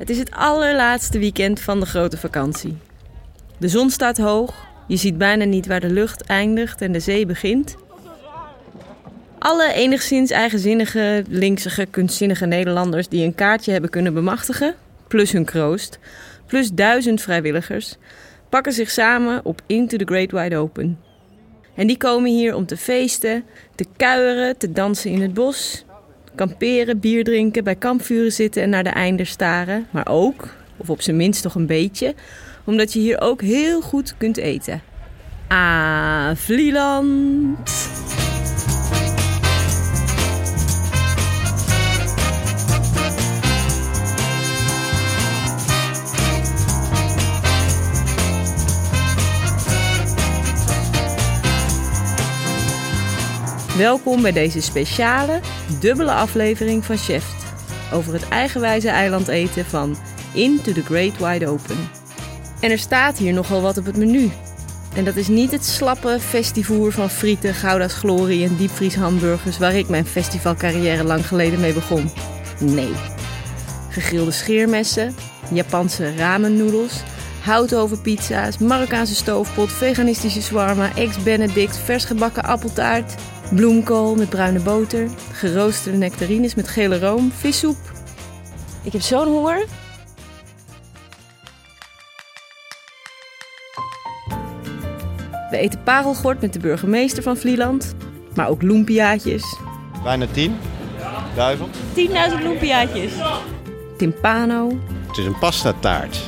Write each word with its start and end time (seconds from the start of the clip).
Het 0.00 0.10
is 0.10 0.18
het 0.18 0.30
allerlaatste 0.30 1.18
weekend 1.18 1.60
van 1.60 1.80
de 1.80 1.86
grote 1.86 2.16
vakantie. 2.16 2.76
De 3.58 3.68
zon 3.68 3.90
staat 3.90 4.18
hoog, 4.18 4.66
je 4.86 4.96
ziet 4.96 5.18
bijna 5.18 5.44
niet 5.44 5.66
waar 5.66 5.80
de 5.80 5.90
lucht 5.90 6.22
eindigt 6.22 6.80
en 6.80 6.92
de 6.92 7.00
zee 7.00 7.26
begint. 7.26 7.76
Alle 9.38 9.72
enigszins 9.72 10.30
eigenzinnige, 10.30 11.24
linksige, 11.28 11.86
kunstzinnige 11.86 12.46
Nederlanders 12.46 13.08
die 13.08 13.24
een 13.24 13.34
kaartje 13.34 13.72
hebben 13.72 13.90
kunnen 13.90 14.14
bemachtigen, 14.14 14.74
plus 15.08 15.32
hun 15.32 15.44
kroost, 15.44 15.98
plus 16.46 16.70
duizend 16.72 17.20
vrijwilligers, 17.20 17.96
pakken 18.48 18.72
zich 18.72 18.90
samen 18.90 19.44
op 19.44 19.62
Into 19.66 19.96
the 19.96 20.04
Great 20.04 20.30
Wide 20.30 20.56
Open. 20.56 20.98
En 21.74 21.86
die 21.86 21.96
komen 21.96 22.30
hier 22.30 22.54
om 22.54 22.66
te 22.66 22.76
feesten, 22.76 23.44
te 23.74 23.86
kuieren, 23.96 24.58
te 24.58 24.72
dansen 24.72 25.10
in 25.10 25.22
het 25.22 25.34
bos, 25.34 25.84
kamperen, 26.34 26.98
bier 26.98 27.24
drinken, 27.24 27.64
bij 27.64 27.74
kampvuren 27.74 28.32
zitten 28.32 28.62
en 28.62 28.70
naar 28.70 28.84
de 28.84 28.90
einder 28.90 29.26
staren. 29.26 29.86
Maar 29.90 30.08
ook, 30.08 30.48
of 30.76 30.90
op 30.90 31.02
zijn 31.02 31.16
minst 31.16 31.42
toch 31.42 31.54
een 31.54 31.66
beetje, 31.66 32.14
omdat 32.64 32.92
je 32.92 32.98
hier 32.98 33.20
ook 33.20 33.42
heel 33.42 33.80
goed 33.80 34.14
kunt 34.16 34.36
eten. 34.36 34.82
Ah, 35.48 36.30
Vlieland! 36.34 37.58
Welkom 53.80 54.22
bij 54.22 54.32
deze 54.32 54.60
speciale, 54.60 55.40
dubbele 55.80 56.12
aflevering 56.12 56.84
van 56.84 56.96
Chef 56.96 57.24
over 57.92 58.12
het 58.12 58.28
eigenwijze 58.28 58.88
eilandeten 58.88 59.64
van 59.64 59.96
Into 60.32 60.72
the 60.72 60.82
Great 60.82 61.18
Wide 61.18 61.48
Open. 61.48 61.76
En 62.60 62.70
er 62.70 62.78
staat 62.78 63.18
hier 63.18 63.32
nogal 63.32 63.62
wat 63.62 63.78
op 63.78 63.84
het 63.84 63.96
menu. 63.96 64.30
En 64.94 65.04
dat 65.04 65.16
is 65.16 65.28
niet 65.28 65.50
het 65.50 65.64
slappe 65.64 66.18
festivoer 66.20 66.92
van 66.92 67.10
frieten, 67.10 67.54
gouda's 67.54 67.94
glorie 67.94 68.44
en 68.44 68.56
diepvrieshamburgers 68.56 69.58
waar 69.58 69.74
ik 69.74 69.88
mijn 69.88 70.06
festivalcarrière 70.06 71.04
lang 71.04 71.26
geleden 71.26 71.60
mee 71.60 71.72
begon. 71.72 72.10
Nee. 72.58 72.92
Gegrilde 73.88 74.30
scheermessen, 74.30 75.14
Japanse 75.52 76.16
ramennoedels, 76.16 77.02
houtovenpizza's, 77.40 78.58
Marokkaanse 78.58 79.14
stoofpot, 79.14 79.72
veganistische 79.72 80.42
shawarma, 80.42 80.90
eggs 80.94 81.22
benedict, 81.22 81.78
vers 81.78 82.04
gebakken 82.04 82.44
appeltaart, 82.44 83.14
bloemkool 83.54 84.14
met 84.14 84.28
bruine 84.28 84.60
boter, 84.60 85.08
geroosterde 85.32 85.98
nectarines 85.98 86.54
met 86.54 86.68
gele 86.68 86.98
room, 86.98 87.32
vissoep. 87.32 87.76
Ik 88.82 88.92
heb 88.92 89.02
zo'n 89.02 89.26
honger. 89.26 89.64
We 95.50 95.56
eten 95.56 95.82
parelgort 95.82 96.40
met 96.40 96.52
de 96.52 96.58
burgemeester 96.58 97.22
van 97.22 97.36
Vlieland, 97.36 97.94
maar 98.34 98.48
ook 98.48 98.62
loempiaatjes. 98.62 99.58
Bijna 100.02 100.26
10. 100.32 100.56
Duivel. 101.34 101.68
10.000 101.94 102.42
loempiaatjes. 102.42 103.12
Timpano, 103.96 104.78
Het 105.06 105.18
is 105.18 105.24
een 105.24 105.38
pastataart. 105.38 106.20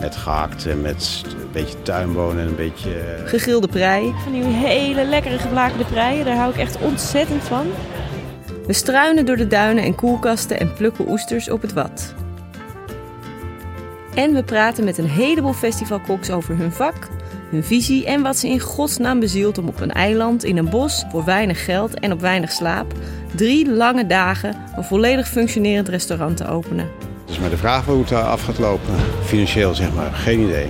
Met 0.00 0.16
gehakt 0.16 0.66
en 0.66 0.80
met 0.80 1.22
een 1.24 1.52
beetje 1.52 1.82
tuinbonen 1.82 2.42
en 2.42 2.48
een 2.48 2.56
beetje... 2.56 2.94
eh, 2.94 3.28
gegrilde 3.28 3.68
prei. 3.68 4.14
Van 4.22 4.32
die 4.32 4.42
hele 4.42 5.04
lekkere 5.04 5.38
geblakerde 5.38 5.84
preien, 5.84 6.24
daar 6.24 6.36
hou 6.36 6.52
ik 6.52 6.58
echt 6.58 6.78
ontzettend 6.78 7.42
van. 7.42 7.66
We 8.66 8.72
struinen 8.72 9.26
door 9.26 9.36
de 9.36 9.46
duinen 9.46 9.84
en 9.84 9.94
koelkasten 9.94 10.60
en 10.60 10.72
plukken 10.72 11.10
oesters 11.10 11.50
op 11.50 11.62
het 11.62 11.72
wat. 11.72 12.14
En 14.14 14.32
we 14.32 14.42
praten 14.42 14.84
met 14.84 14.98
een 14.98 15.08
heleboel 15.08 15.52
festivalkoks 15.52 16.30
over 16.30 16.56
hun 16.56 16.72
vak, 16.72 17.08
hun 17.50 17.64
visie 17.64 18.06
en 18.06 18.22
wat 18.22 18.36
ze 18.36 18.48
in 18.48 18.60
godsnaam 18.60 19.20
bezielt 19.20 19.58
om 19.58 19.68
op 19.68 19.80
een 19.80 19.92
eiland 19.92 20.44
in 20.44 20.56
een 20.56 20.70
bos 20.70 21.04
voor 21.10 21.24
weinig 21.24 21.64
geld 21.64 22.00
en 22.00 22.12
op 22.12 22.20
weinig 22.20 22.52
slaap 22.52 22.92
drie 23.34 23.70
lange 23.70 24.06
dagen 24.06 24.56
een 24.76 24.84
volledig 24.84 25.28
functionerend 25.28 25.88
restaurant 25.88 26.36
te 26.36 26.48
openen. 26.48 27.07
Maar 27.40 27.50
de 27.50 27.56
vraag 27.56 27.84
hoe 27.84 28.00
het 28.02 28.12
af 28.12 28.42
gaat 28.42 28.58
lopen. 28.58 28.94
Financieel 29.24 29.74
zeg 29.74 29.94
maar, 29.94 30.12
geen 30.12 30.40
idee. 30.40 30.66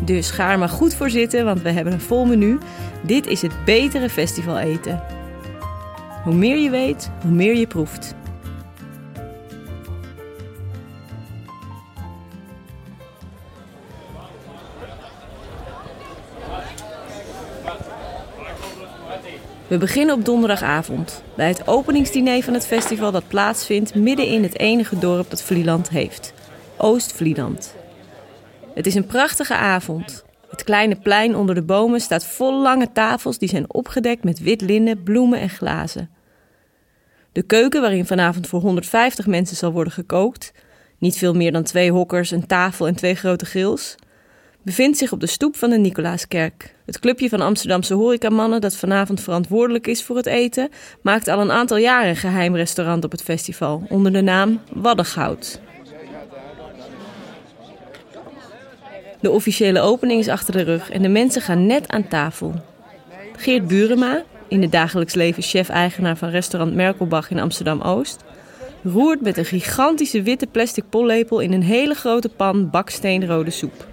Dus 0.00 0.30
ga 0.30 0.50
er 0.52 0.58
maar 0.58 0.68
goed 0.68 0.94
voor 0.94 1.10
zitten, 1.10 1.44
want 1.44 1.62
we 1.62 1.70
hebben 1.70 1.92
een 1.92 2.00
vol 2.00 2.24
menu. 2.24 2.58
Dit 3.02 3.26
is 3.26 3.42
het 3.42 3.64
betere 3.64 4.10
festival 4.10 4.58
eten. 4.58 5.02
Hoe 6.24 6.34
meer 6.34 6.56
je 6.56 6.70
weet, 6.70 7.10
hoe 7.22 7.30
meer 7.30 7.56
je 7.56 7.66
proeft. 7.66 8.14
We 19.68 19.78
beginnen 19.78 20.14
op 20.14 20.24
donderdagavond 20.24 21.22
bij 21.34 21.48
het 21.48 21.68
openingsdiner 21.68 22.42
van 22.42 22.54
het 22.54 22.66
festival 22.66 23.10
dat 23.10 23.28
plaatsvindt 23.28 23.94
midden 23.94 24.26
in 24.26 24.42
het 24.42 24.58
enige 24.58 24.98
dorp 24.98 25.30
dat 25.30 25.42
Vlieland 25.42 25.88
heeft, 25.88 26.32
Oost-Vlieland. 26.76 27.74
Het 28.74 28.86
is 28.86 28.94
een 28.94 29.06
prachtige 29.06 29.54
avond. 29.54 30.24
Het 30.50 30.64
kleine 30.64 30.96
plein 30.96 31.36
onder 31.36 31.54
de 31.54 31.62
bomen 31.62 32.00
staat 32.00 32.26
vol 32.26 32.62
lange 32.62 32.92
tafels 32.92 33.38
die 33.38 33.48
zijn 33.48 33.72
opgedekt 33.72 34.24
met 34.24 34.38
wit 34.38 34.60
linnen, 34.60 35.02
bloemen 35.02 35.40
en 35.40 35.50
glazen. 35.50 36.10
De 37.32 37.42
keuken, 37.42 37.80
waarin 37.80 38.06
vanavond 38.06 38.46
voor 38.46 38.60
150 38.60 39.26
mensen 39.26 39.56
zal 39.56 39.72
worden 39.72 39.92
gekookt, 39.92 40.52
niet 40.98 41.18
veel 41.18 41.34
meer 41.34 41.52
dan 41.52 41.62
twee 41.62 41.92
hokkers, 41.92 42.30
een 42.30 42.46
tafel 42.46 42.86
en 42.86 42.94
twee 42.94 43.14
grote 43.14 43.44
grills, 43.44 43.94
bevindt 44.62 44.98
zich 44.98 45.12
op 45.12 45.20
de 45.20 45.26
stoep 45.26 45.56
van 45.56 45.70
de 45.70 45.78
Nicolaaskerk. 45.78 46.74
Het 46.86 46.98
clubje 46.98 47.28
van 47.28 47.40
Amsterdamse 47.40 47.94
horecamannen 47.94 48.60
dat 48.60 48.76
vanavond 48.76 49.20
verantwoordelijk 49.20 49.86
is 49.86 50.02
voor 50.02 50.16
het 50.16 50.26
eten, 50.26 50.68
maakt 51.02 51.28
al 51.28 51.40
een 51.40 51.50
aantal 51.50 51.76
jaren 51.76 52.08
een 52.08 52.16
geheim 52.16 52.56
restaurant 52.56 53.04
op 53.04 53.10
het 53.10 53.22
festival 53.22 53.82
onder 53.88 54.12
de 54.12 54.20
naam 54.20 54.60
Waddengoud. 54.72 55.60
De 59.20 59.30
officiële 59.30 59.80
opening 59.80 60.20
is 60.20 60.28
achter 60.28 60.52
de 60.52 60.62
rug 60.62 60.90
en 60.90 61.02
de 61.02 61.08
mensen 61.08 61.42
gaan 61.42 61.66
net 61.66 61.88
aan 61.88 62.08
tafel. 62.08 62.54
Geert 63.36 63.66
Burema, 63.66 64.22
in 64.48 64.62
het 64.62 64.72
dagelijks 64.72 65.14
leven 65.14 65.42
chef-eigenaar 65.42 66.16
van 66.16 66.28
restaurant 66.28 66.74
Merkelbach 66.74 67.30
in 67.30 67.40
Amsterdam-Oost, 67.40 68.24
roert 68.82 69.20
met 69.20 69.36
een 69.36 69.44
gigantische 69.44 70.22
witte 70.22 70.46
plastic 70.46 70.84
pollepel 70.88 71.40
in 71.40 71.52
een 71.52 71.62
hele 71.62 71.94
grote 71.94 72.28
pan 72.28 72.70
baksteenrode 72.70 73.50
soep. 73.50 73.86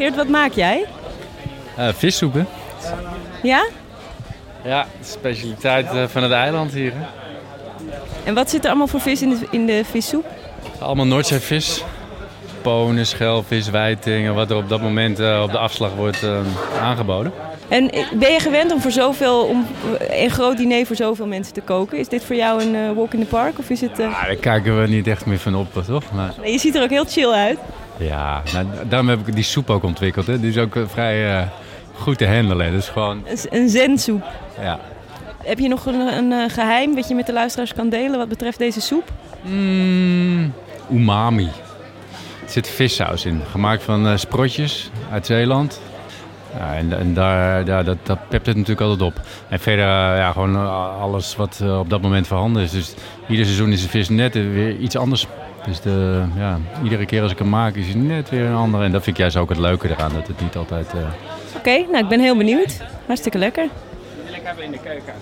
Geert, 0.00 0.16
wat 0.16 0.28
maak 0.28 0.52
jij? 0.52 0.84
Uh, 1.78 1.88
vissoepen. 1.92 2.46
Ja? 3.42 3.66
Ja, 4.64 4.86
specialiteit 5.02 5.86
eh, 5.86 6.04
van 6.06 6.22
het 6.22 6.32
eiland 6.32 6.72
hier. 6.72 6.92
Hè. 6.94 7.04
En 8.24 8.34
wat 8.34 8.50
zit 8.50 8.62
er 8.62 8.68
allemaal 8.68 8.86
voor 8.86 9.00
vis 9.00 9.22
in 9.22 9.28
de, 9.28 9.46
in 9.50 9.66
de 9.66 9.84
vissoep? 9.84 10.26
Allemaal 10.78 11.06
Noordzeevis. 11.06 11.84
Ponen, 12.62 13.06
schelvis, 13.06 13.70
wijtingen, 13.70 14.34
wat 14.34 14.50
er 14.50 14.56
op 14.56 14.68
dat 14.68 14.80
moment 14.80 15.20
uh, 15.20 15.42
op 15.42 15.50
de 15.50 15.58
afslag 15.58 15.94
wordt 15.94 16.22
uh, 16.22 16.40
aangeboden. 16.80 17.32
En 17.68 17.90
ben 18.12 18.32
je 18.32 18.40
gewend 18.40 18.72
om 18.72 18.80
voor 18.80 18.90
zoveel, 18.90 19.44
om 19.44 19.66
een 19.98 20.30
groot 20.30 20.56
diner 20.56 20.86
voor 20.86 20.96
zoveel 20.96 21.26
mensen 21.26 21.52
te 21.52 21.60
koken? 21.60 21.98
Is 21.98 22.08
dit 22.08 22.24
voor 22.24 22.36
jou 22.36 22.62
een 22.62 22.74
uh, 22.74 22.92
walk 22.92 23.12
in 23.12 23.20
the 23.20 23.26
park 23.26 23.58
of 23.58 23.70
is 23.70 23.80
het? 23.80 23.96
Ja, 23.96 24.24
daar 24.24 24.36
kijken 24.36 24.80
we 24.80 24.88
niet 24.88 25.06
echt 25.06 25.26
meer 25.26 25.38
van 25.38 25.54
op, 25.54 25.84
toch? 25.86 26.12
Maar... 26.12 26.32
Nee, 26.42 26.52
je 26.52 26.58
ziet 26.58 26.74
er 26.74 26.82
ook 26.82 26.90
heel 26.90 27.04
chill 27.04 27.30
uit. 27.30 27.58
Ja, 28.00 28.42
nou, 28.52 28.66
daarom 28.88 29.08
heb 29.08 29.28
ik 29.28 29.34
die 29.34 29.44
soep 29.44 29.70
ook 29.70 29.82
ontwikkeld. 29.82 30.26
Hè. 30.26 30.40
Die 30.40 30.50
is 30.50 30.58
ook 30.58 30.76
vrij 30.86 31.48
goed 31.94 32.18
te 32.18 32.26
handelen. 32.26 32.72
Dus 32.72 32.88
gewoon... 32.88 33.24
Een 33.50 33.68
zensoep. 33.68 34.24
Ja. 34.60 34.78
Heb 35.42 35.58
je 35.58 35.68
nog 35.68 35.86
een, 35.86 36.30
een, 36.32 36.50
geheim 36.50 36.94
wat 36.94 37.08
je 37.08 37.14
met 37.14 37.26
de 37.26 37.32
luisteraars 37.32 37.74
kan 37.74 37.88
delen 37.88 38.18
wat 38.18 38.28
betreft 38.28 38.58
deze 38.58 38.80
soep? 38.80 39.12
Mm, 39.42 40.52
umami. 40.92 41.48
Er 42.44 42.50
zit 42.50 42.68
vissaus 42.68 43.24
in, 43.24 43.42
gemaakt 43.50 43.82
van 43.82 44.06
uh, 44.06 44.16
sprotjes 44.16 44.90
uit 45.10 45.26
Zeeland. 45.26 45.80
Ja, 46.56 46.74
en 46.74 46.98
en 46.98 47.14
daar, 47.14 47.64
daar, 47.64 47.84
dat, 47.84 47.96
dat 48.02 48.28
pept 48.28 48.46
het 48.46 48.56
natuurlijk 48.56 48.86
altijd 48.86 49.10
op. 49.10 49.20
En 49.48 49.60
verder 49.60 49.84
ja, 50.16 50.32
gewoon 50.32 50.56
alles 51.00 51.36
wat 51.36 51.62
op 51.78 51.90
dat 51.90 52.00
moment 52.00 52.26
voorhanden 52.26 52.62
is. 52.62 52.70
Dus 52.70 52.94
ieder 53.28 53.44
seizoen 53.44 53.72
is 53.72 53.82
de 53.82 53.88
vis 53.88 54.08
net 54.08 54.34
weer 54.34 54.76
iets 54.76 54.96
anders. 54.96 55.26
Dus 55.66 55.80
ja, 56.36 56.58
iedere 56.82 57.06
keer 57.06 57.22
als 57.22 57.32
ik 57.32 57.38
hem 57.38 57.48
maak 57.48 57.74
is 57.74 57.86
hij 57.86 57.94
net 57.94 58.30
weer 58.30 58.44
een 58.44 58.54
andere. 58.54 58.84
En 58.84 58.92
dat 58.92 59.02
vind 59.02 59.16
ik 59.16 59.22
juist 59.22 59.36
ook 59.36 59.48
het 59.48 59.58
leuke 59.58 59.88
eraan, 59.88 60.12
dat 60.12 60.26
het 60.26 60.40
niet 60.40 60.56
altijd... 60.56 60.86
Oké, 60.86 61.12
okay, 61.56 61.86
nou 61.90 61.98
ik 61.98 62.08
ben 62.08 62.20
heel 62.20 62.36
benieuwd. 62.36 62.80
Hartstikke 63.06 63.38
lekker. 63.38 63.68
Heb 64.42 64.58
in 64.58 64.70
de 64.70 64.78
keuken. 64.78 65.14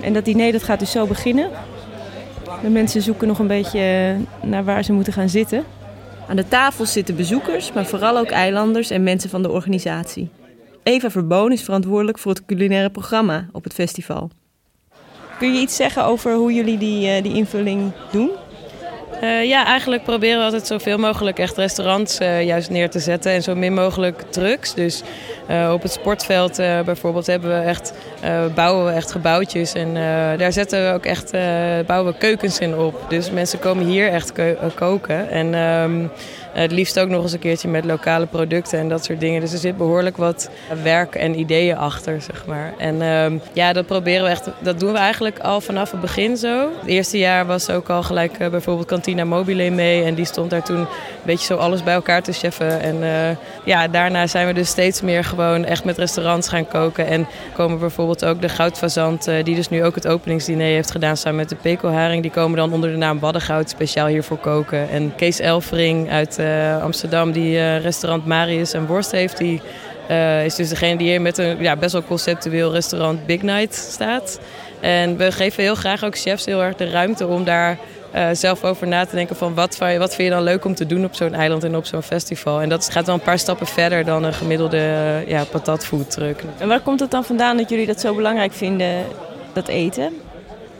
En 0.00 0.12
dat 0.12 0.24
diner 0.24 0.52
dat 0.52 0.62
gaat 0.62 0.78
dus 0.78 0.90
zo 0.90 1.06
beginnen. 1.06 1.50
De 2.62 2.68
mensen 2.68 3.02
zoeken 3.02 3.28
nog 3.28 3.38
een 3.38 3.46
beetje 3.46 4.16
naar 4.42 4.64
waar 4.64 4.82
ze 4.84 4.92
moeten 4.92 5.12
gaan 5.12 5.28
zitten. 5.28 5.64
Aan 6.28 6.36
de 6.36 6.48
tafels 6.48 6.92
zitten 6.92 7.16
bezoekers, 7.16 7.72
maar 7.72 7.86
vooral 7.86 8.18
ook 8.18 8.30
eilanders 8.30 8.90
en 8.90 9.02
mensen 9.02 9.30
van 9.30 9.42
de 9.42 9.50
organisatie. 9.50 10.30
Eva 10.82 11.10
Verboon 11.10 11.52
is 11.52 11.62
verantwoordelijk 11.62 12.18
voor 12.18 12.32
het 12.32 12.44
culinaire 12.44 12.90
programma 12.90 13.46
op 13.52 13.64
het 13.64 13.72
festival. 13.72 14.30
Kun 15.38 15.54
je 15.54 15.60
iets 15.60 15.76
zeggen 15.76 16.04
over 16.04 16.34
hoe 16.34 16.52
jullie 16.52 16.78
die, 16.78 17.22
die 17.22 17.34
invulling 17.34 17.92
doen? 18.10 18.30
Uh, 19.22 19.44
ja, 19.44 19.66
eigenlijk 19.66 20.02
proberen 20.02 20.38
we 20.38 20.44
altijd 20.44 20.66
zoveel 20.66 20.98
mogelijk 20.98 21.38
echt 21.38 21.56
restaurants 21.56 22.20
uh, 22.20 22.42
juist 22.42 22.70
neer 22.70 22.90
te 22.90 22.98
zetten 22.98 23.32
en 23.32 23.42
zo 23.42 23.54
min 23.54 23.74
mogelijk 23.74 24.22
trucks. 24.30 24.74
Dus 24.74 25.02
uh, 25.50 25.70
op 25.72 25.82
het 25.82 25.92
sportveld 25.92 26.56
bijvoorbeeld 26.84 27.26
hebben 27.26 27.60
we 27.60 27.66
echt, 27.66 27.92
bouwen 28.54 28.84
we 28.86 28.92
echt 28.92 29.10
gebouwtjes 29.10 29.72
en 29.72 29.94
daar 30.38 30.52
zetten 30.52 30.86
we 30.86 30.92
ook 30.94 31.04
echt, 31.04 31.30
bouwen 31.86 32.12
we 32.12 32.18
keukens 32.18 32.58
in 32.58 32.76
op. 32.76 33.04
Dus 33.08 33.30
mensen 33.30 33.58
komen 33.58 33.86
hier 33.86 34.08
echt 34.08 34.32
koken 34.74 35.30
en 35.30 35.54
um, 35.54 36.10
het 36.60 36.72
liefst 36.72 37.00
ook 37.00 37.08
nog 37.08 37.22
eens 37.22 37.32
een 37.32 37.38
keertje 37.38 37.68
met 37.68 37.84
lokale 37.84 38.26
producten 38.26 38.78
en 38.78 38.88
dat 38.88 39.04
soort 39.04 39.20
dingen. 39.20 39.40
Dus 39.40 39.52
er 39.52 39.58
zit 39.58 39.76
behoorlijk 39.76 40.16
wat 40.16 40.50
werk 40.82 41.14
en 41.14 41.38
ideeën 41.38 41.76
achter, 41.76 42.22
zeg 42.22 42.46
maar. 42.46 42.72
En 42.78 43.02
um, 43.02 43.40
ja, 43.52 43.72
dat 43.72 43.86
proberen 43.86 44.24
we 44.24 44.30
echt, 44.30 44.50
dat 44.60 44.80
doen 44.80 44.92
we 44.92 44.98
eigenlijk 44.98 45.38
al 45.38 45.60
vanaf 45.60 45.90
het 45.90 46.00
begin 46.00 46.36
zo. 46.36 46.68
Het 46.80 46.88
eerste 46.88 47.18
jaar 47.18 47.46
was 47.46 47.70
ook 47.70 47.88
al 47.90 48.02
gelijk 48.02 48.50
bijvoorbeeld 48.50 48.86
Cantina 48.86 49.24
Mobile 49.24 49.70
mee 49.70 50.04
en 50.04 50.14
die 50.14 50.24
stond 50.24 50.50
daar 50.50 50.62
toen 50.62 50.78
een 50.78 50.86
beetje 51.22 51.46
zo 51.46 51.56
alles 51.56 51.82
bij 51.82 51.94
elkaar 51.94 52.22
te 52.22 52.32
cheffen. 52.32 52.80
En 52.80 52.96
uh, 52.96 53.36
ja, 53.64 53.88
daarna 53.88 54.26
zijn 54.26 54.46
we 54.46 54.52
dus 54.52 54.68
steeds 54.68 55.00
meer 55.00 55.24
gewoon 55.24 55.64
echt 55.64 55.84
met 55.84 55.98
restaurants 55.98 56.48
gaan 56.48 56.68
koken. 56.68 57.06
En 57.06 57.26
komen 57.54 57.78
bijvoorbeeld 57.78 58.24
ook 58.24 58.40
de 58.40 58.48
Goudfazant, 58.48 59.24
die 59.42 59.54
dus 59.54 59.68
nu 59.68 59.84
ook 59.84 59.94
het 59.94 60.06
openingsdiner 60.06 60.66
heeft 60.66 60.90
gedaan 60.90 61.16
samen 61.16 61.38
met 61.38 61.48
de 61.48 61.56
Pekelharing. 61.56 62.22
Die 62.22 62.30
komen 62.30 62.56
dan 62.58 62.72
onder 62.72 62.90
de 62.90 62.96
naam 62.96 63.18
Waddengoud 63.18 63.70
speciaal 63.70 64.06
hiervoor 64.06 64.38
koken. 64.38 64.90
En 64.90 65.12
Kees 65.16 65.40
Elfring 65.40 66.10
uit 66.10 66.38
Amsterdam, 66.82 67.32
die 67.32 67.76
restaurant 67.76 68.26
Marius 68.26 68.72
en 68.72 68.86
Worst 68.86 69.10
heeft, 69.10 69.38
die 69.38 69.60
is 70.44 70.54
dus 70.54 70.68
degene 70.68 70.96
die 70.96 71.08
hier 71.08 71.20
met 71.20 71.38
een 71.38 71.62
ja, 71.62 71.76
best 71.76 71.92
wel 71.92 72.02
conceptueel 72.02 72.72
restaurant 72.72 73.26
Big 73.26 73.42
Night 73.42 73.74
staat. 73.74 74.40
En 74.80 75.16
we 75.16 75.32
geven 75.32 75.62
heel 75.62 75.74
graag 75.74 76.04
ook 76.04 76.18
chefs 76.18 76.44
heel 76.44 76.62
erg 76.62 76.74
de 76.74 76.90
ruimte 76.90 77.26
om 77.26 77.44
daar 77.44 77.78
zelf 78.32 78.64
over 78.64 78.86
na 78.86 79.04
te 79.04 79.14
denken 79.14 79.36
van 79.36 79.54
wat, 79.54 79.78
wat 79.78 80.14
vind 80.14 80.28
je 80.28 80.34
dan 80.34 80.42
leuk 80.42 80.64
om 80.64 80.74
te 80.74 80.86
doen 80.86 81.04
op 81.04 81.14
zo'n 81.14 81.34
eiland 81.34 81.64
en 81.64 81.76
op 81.76 81.86
zo'n 81.86 82.02
festival. 82.02 82.60
En 82.60 82.68
dat 82.68 82.90
gaat 82.90 83.06
wel 83.06 83.14
een 83.14 83.20
paar 83.20 83.38
stappen 83.38 83.66
verder 83.66 84.04
dan 84.04 84.24
een 84.24 84.34
gemiddelde 84.34 84.76
uh, 84.76 85.28
ja, 85.28 85.44
patatfoodtruck. 85.44 86.42
En 86.58 86.68
waar 86.68 86.80
komt 86.80 87.00
het 87.00 87.10
dan 87.10 87.24
vandaan 87.24 87.56
dat 87.56 87.70
jullie 87.70 87.86
dat 87.86 88.00
zo 88.00 88.14
belangrijk 88.14 88.52
vinden, 88.52 89.04
dat 89.52 89.68
eten? 89.68 90.12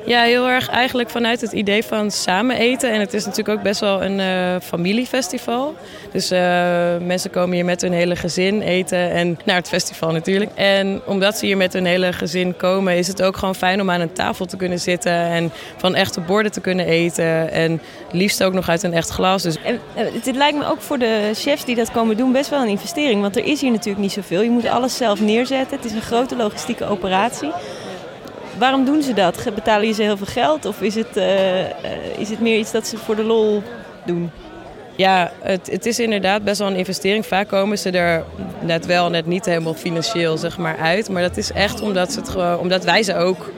Ja, 0.08 0.22
heel 0.22 0.49
erg 0.49 0.69
eigenlijk 0.69 1.10
vanuit 1.10 1.40
het 1.40 1.52
idee 1.52 1.84
van 1.84 2.10
samen 2.10 2.56
eten. 2.56 2.93
En 2.93 3.00
het 3.00 3.14
is 3.14 3.25
natuurlijk 3.25 3.58
ook 3.58 3.64
best 3.64 3.81
wel 3.81 4.02
een 4.02 4.19
uh, 4.19 4.60
familiefestival. 4.62 5.75
Dus 6.12 6.32
uh, 6.32 6.38
mensen 7.00 7.31
komen 7.31 7.55
hier 7.55 7.64
met 7.64 7.81
hun 7.81 7.93
hele 7.93 8.16
gezin 8.16 8.60
eten 8.60 9.10
en 9.10 9.38
naar 9.44 9.56
het 9.56 9.69
festival 9.69 10.12
natuurlijk. 10.12 10.50
En 10.55 11.00
omdat 11.06 11.38
ze 11.38 11.46
hier 11.46 11.56
met 11.56 11.72
hun 11.72 11.84
hele 11.84 12.12
gezin 12.12 12.56
komen, 12.56 12.96
is 12.96 13.06
het 13.06 13.22
ook 13.22 13.37
gewoon 13.37 13.55
fijn 13.55 13.81
om 13.81 13.90
aan 13.90 14.00
een 14.00 14.12
tafel 14.12 14.46
te 14.46 14.56
kunnen 14.56 14.81
zitten 14.81 15.12
en 15.12 15.52
van 15.76 15.94
echte 15.94 16.20
borden 16.20 16.52
te 16.52 16.61
kunnen 16.61 16.87
eten. 16.87 17.50
En 17.52 17.81
liefst 18.12 18.43
ook 18.43 18.52
nog 18.52 18.69
uit 18.69 18.82
een 18.82 18.94
echt 18.94 19.11
glas. 19.11 19.43
Dus... 19.43 19.56
En, 19.62 19.81
het 19.94 20.37
lijkt 20.37 20.58
me 20.58 20.66
ook 20.66 20.81
voor 20.81 20.99
de 20.99 21.31
chefs 21.34 21.64
die 21.64 21.76
dat 21.76 21.90
komen 21.90 22.16
doen 22.16 22.32
best 22.32 22.50
wel 22.50 22.62
een 22.62 22.69
investering. 22.69 23.20
Want 23.20 23.37
er 23.37 23.44
is 23.44 23.61
hier 23.61 23.70
natuurlijk 23.70 24.02
niet 24.02 24.12
zoveel. 24.12 24.40
Je 24.40 24.50
moet 24.50 24.66
alles 24.69 24.96
zelf 24.96 25.20
neerzetten. 25.20 25.76
Het 25.76 25.87
is 25.87 25.93
een 25.93 26.00
grote 26.00 26.37
logistieke 26.37 26.84
operatie. 26.84 27.50
Waarom 28.58 28.84
doen 28.84 29.02
ze 29.02 29.14
dat? 29.14 29.44
Betalen 29.55 29.94
ze 29.94 30.02
heel 30.02 30.16
veel 30.16 30.26
geld 30.26 30.64
of 30.64 30.82
is 30.82 30.94
het, 30.94 31.16
uh, 31.16 31.60
is 32.19 32.31
het 32.31 32.40
meer 32.40 32.58
iets 32.58 32.72
dat 32.72 32.87
ze 32.87 32.96
voor 32.96 33.16
de 33.16 33.25
lol 33.25 33.62
doen? 34.06 34.31
Ja, 34.96 35.32
het, 35.40 35.70
het 35.70 35.87
is 35.87 35.99
inderdaad 35.99 36.44
best 36.44 36.58
wel 36.58 36.69
een 36.69 36.76
investering. 36.76 37.26
Vaak 37.26 37.49
komen 37.49 37.78
ze 37.78 37.90
er 37.90 38.25
net 38.60 38.87
wel, 38.87 39.10
net 39.10 39.26
niet 39.26 39.44
helemaal 39.44 39.75
financieel 39.75 40.37
zeg 40.37 40.58
maar, 40.58 40.76
uit. 40.76 41.08
Maar 41.08 41.22
dat 41.22 41.37
is 41.37 41.52
echt 41.52 41.81
omdat, 41.81 42.12
ze 42.12 42.20
het 42.20 42.58
omdat 42.58 42.84
wij 42.84 43.02
ze 43.02 43.16
ook 43.16 43.52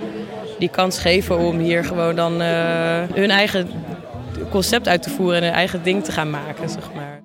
die 0.59 0.69
kans 0.69 0.99
geven 0.99 1.39
om 1.39 1.59
hier 1.59 1.85
gewoon 1.85 2.17
dan 2.17 2.43
uh, 2.43 2.49
hun 3.15 3.31
eigen 3.31 3.71
concept 4.51 4.89
uit 4.89 5.03
te 5.03 5.11
voeren 5.11 5.37
en 5.37 5.43
hun 5.43 5.53
eigen 5.53 5.83
ding 5.83 6.05
te 6.05 6.13
gaan 6.13 6.31
maken. 6.31 6.69
Zeg 6.69 6.91
maar. 6.95 7.20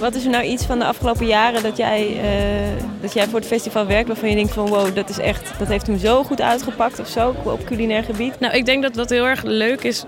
Wat 0.00 0.14
is 0.14 0.24
er 0.24 0.30
nou 0.30 0.44
iets 0.44 0.64
van 0.64 0.78
de 0.78 0.84
afgelopen 0.84 1.26
jaren 1.26 1.62
dat 1.62 1.76
jij, 1.76 2.08
uh, 2.08 2.82
dat 3.00 3.12
jij 3.12 3.26
voor 3.26 3.38
het 3.38 3.48
festival 3.48 3.86
werkt 3.86 4.08
waarvan 4.08 4.28
je 4.28 4.34
denkt 4.34 4.52
van 4.52 4.68
wow, 4.68 4.94
dat 4.94 5.08
is 5.08 5.18
echt, 5.18 5.58
dat 5.58 5.68
heeft 5.68 5.84
toen 5.84 5.98
zo 5.98 6.24
goed 6.24 6.40
uitgepakt 6.40 6.98
of 6.98 7.08
zo 7.08 7.34
op 7.42 7.64
culinair 7.64 8.04
gebied? 8.04 8.40
Nou, 8.40 8.54
ik 8.54 8.64
denk 8.64 8.82
dat 8.82 8.94
wat 8.94 9.10
heel 9.10 9.26
erg 9.26 9.42
leuk 9.42 9.82
is, 9.82 10.04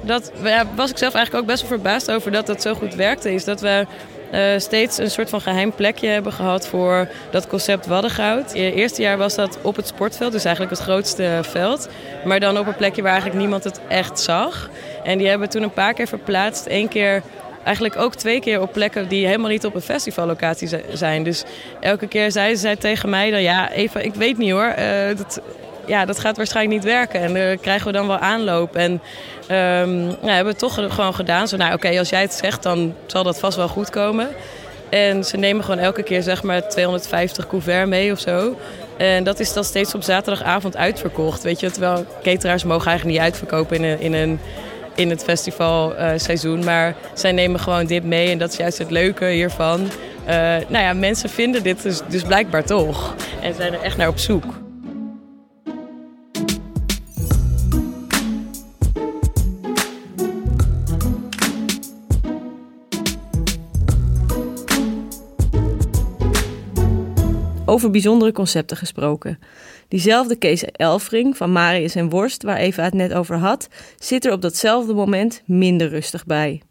dat 0.00 0.32
was 0.74 0.90
ik 0.90 0.98
zelf 0.98 1.14
eigenlijk 1.14 1.34
ook 1.34 1.50
best 1.50 1.60
wel 1.60 1.78
verbaasd 1.78 2.10
over 2.10 2.32
dat 2.32 2.46
dat 2.46 2.62
zo 2.62 2.74
goed 2.74 2.94
werkte, 2.94 3.32
is 3.34 3.44
dat 3.44 3.60
we 3.60 3.86
uh, 4.32 4.40
steeds 4.56 4.98
een 4.98 5.10
soort 5.10 5.30
van 5.30 5.40
geheim 5.40 5.72
plekje 5.72 6.08
hebben 6.08 6.32
gehad 6.32 6.66
voor 6.66 7.08
dat 7.30 7.46
concept 7.46 7.86
Waddengoud. 7.86 8.44
Het 8.44 8.54
eerste 8.54 9.02
jaar 9.02 9.18
was 9.18 9.34
dat 9.34 9.58
op 9.62 9.76
het 9.76 9.86
sportveld, 9.86 10.32
dus 10.32 10.44
eigenlijk 10.44 10.76
het 10.76 10.84
grootste 10.84 11.38
veld. 11.42 11.88
Maar 12.24 12.40
dan 12.40 12.58
op 12.58 12.66
een 12.66 12.76
plekje 12.76 13.02
waar 13.02 13.10
eigenlijk 13.10 13.40
niemand 13.40 13.64
het 13.64 13.80
echt 13.88 14.20
zag. 14.20 14.70
En 15.04 15.18
die 15.18 15.28
hebben 15.28 15.46
we 15.48 15.54
toen 15.54 15.62
een 15.62 15.72
paar 15.72 15.94
keer 15.94 16.06
verplaatst. 16.06 16.66
Eén 16.68 16.88
keer 16.88 17.22
eigenlijk 17.68 17.96
ook 17.96 18.14
twee 18.14 18.40
keer 18.40 18.60
op 18.60 18.72
plekken 18.72 19.08
die 19.08 19.26
helemaal 19.26 19.50
niet 19.50 19.64
op 19.64 19.74
een 19.74 19.80
festivallocatie 19.80 20.68
zijn. 20.92 21.22
Dus 21.22 21.44
elke 21.80 22.06
keer 22.06 22.30
zei 22.30 22.56
ze 22.56 22.76
tegen 22.78 23.08
mij 23.08 23.30
dan 23.30 23.42
ja, 23.42 23.70
even, 23.70 24.04
ik 24.04 24.14
weet 24.14 24.38
niet 24.38 24.50
hoor. 24.50 24.74
Uh, 24.78 25.16
dat, 25.16 25.40
ja, 25.86 26.04
dat 26.04 26.18
gaat 26.18 26.36
waarschijnlijk 26.36 26.74
niet 26.76 26.92
werken. 26.92 27.20
En 27.20 27.34
dan 27.34 27.60
krijgen 27.60 27.86
we 27.86 27.92
dan 27.92 28.06
wel 28.06 28.18
aanloop. 28.18 28.76
En 28.76 28.92
um, 28.92 30.06
hebben 30.20 30.44
we 30.44 30.48
het 30.48 30.58
toch 30.58 30.74
gewoon 30.74 31.14
gedaan. 31.14 31.48
Zo, 31.48 31.56
nou 31.56 31.72
oké, 31.72 31.98
als 31.98 32.08
jij 32.08 32.20
het 32.20 32.32
zegt, 32.32 32.62
dan 32.62 32.94
zal 33.06 33.22
dat 33.22 33.38
vast 33.38 33.56
wel 33.56 33.68
goed 33.68 33.90
komen. 33.90 34.28
En 34.88 35.24
ze 35.24 35.36
nemen 35.36 35.64
gewoon 35.64 35.80
elke 35.80 36.02
keer 36.02 36.22
zeg 36.22 36.42
maar 36.42 36.68
250 36.68 37.46
couvert 37.46 37.88
mee 37.88 38.12
of 38.12 38.18
zo. 38.18 38.56
En 38.96 39.24
dat 39.24 39.40
is 39.40 39.52
dan 39.52 39.64
steeds 39.64 39.94
op 39.94 40.02
zaterdagavond 40.02 40.76
uitverkocht. 40.76 41.42
Weet 41.42 41.60
je, 41.60 41.70
terwijl 41.70 42.06
cateraars 42.22 42.64
mogen 42.64 42.86
eigenlijk 42.86 43.18
niet 43.18 43.26
uitverkopen 43.26 43.76
in 43.76 43.84
een, 43.84 44.00
in 44.00 44.12
een 44.12 44.40
in 44.98 45.10
het 45.10 45.24
festivalseizoen. 45.24 46.64
maar 46.64 46.96
zij 47.14 47.32
nemen 47.32 47.60
gewoon 47.60 47.86
dit 47.86 48.04
mee 48.04 48.30
en 48.30 48.38
dat 48.38 48.52
is 48.52 48.56
juist 48.56 48.78
het 48.78 48.90
leuke 48.90 49.24
hiervan. 49.24 49.80
Uh, 49.80 50.34
nou 50.68 50.78
ja, 50.78 50.92
mensen 50.92 51.30
vinden 51.30 51.62
dit 51.62 51.82
dus, 51.82 52.00
dus 52.08 52.22
blijkbaar 52.22 52.64
toch 52.64 53.14
en 53.42 53.54
zijn 53.54 53.72
er 53.72 53.80
echt 53.80 53.96
naar 53.96 54.08
op 54.08 54.18
zoek. 54.18 54.44
Over 67.64 67.90
bijzondere 67.90 68.32
concepten 68.32 68.76
gesproken. 68.76 69.38
Diezelfde 69.88 70.36
Kees 70.36 70.64
Elfring 70.64 71.36
van 71.36 71.52
Marius 71.52 71.94
en 71.94 72.08
Worst, 72.08 72.42
waar 72.42 72.56
Eva 72.56 72.82
het 72.82 72.94
net 72.94 73.12
over 73.12 73.36
had, 73.36 73.68
zit 73.98 74.24
er 74.24 74.32
op 74.32 74.42
datzelfde 74.42 74.94
moment 74.94 75.42
minder 75.44 75.88
rustig 75.88 76.26
bij. 76.26 76.62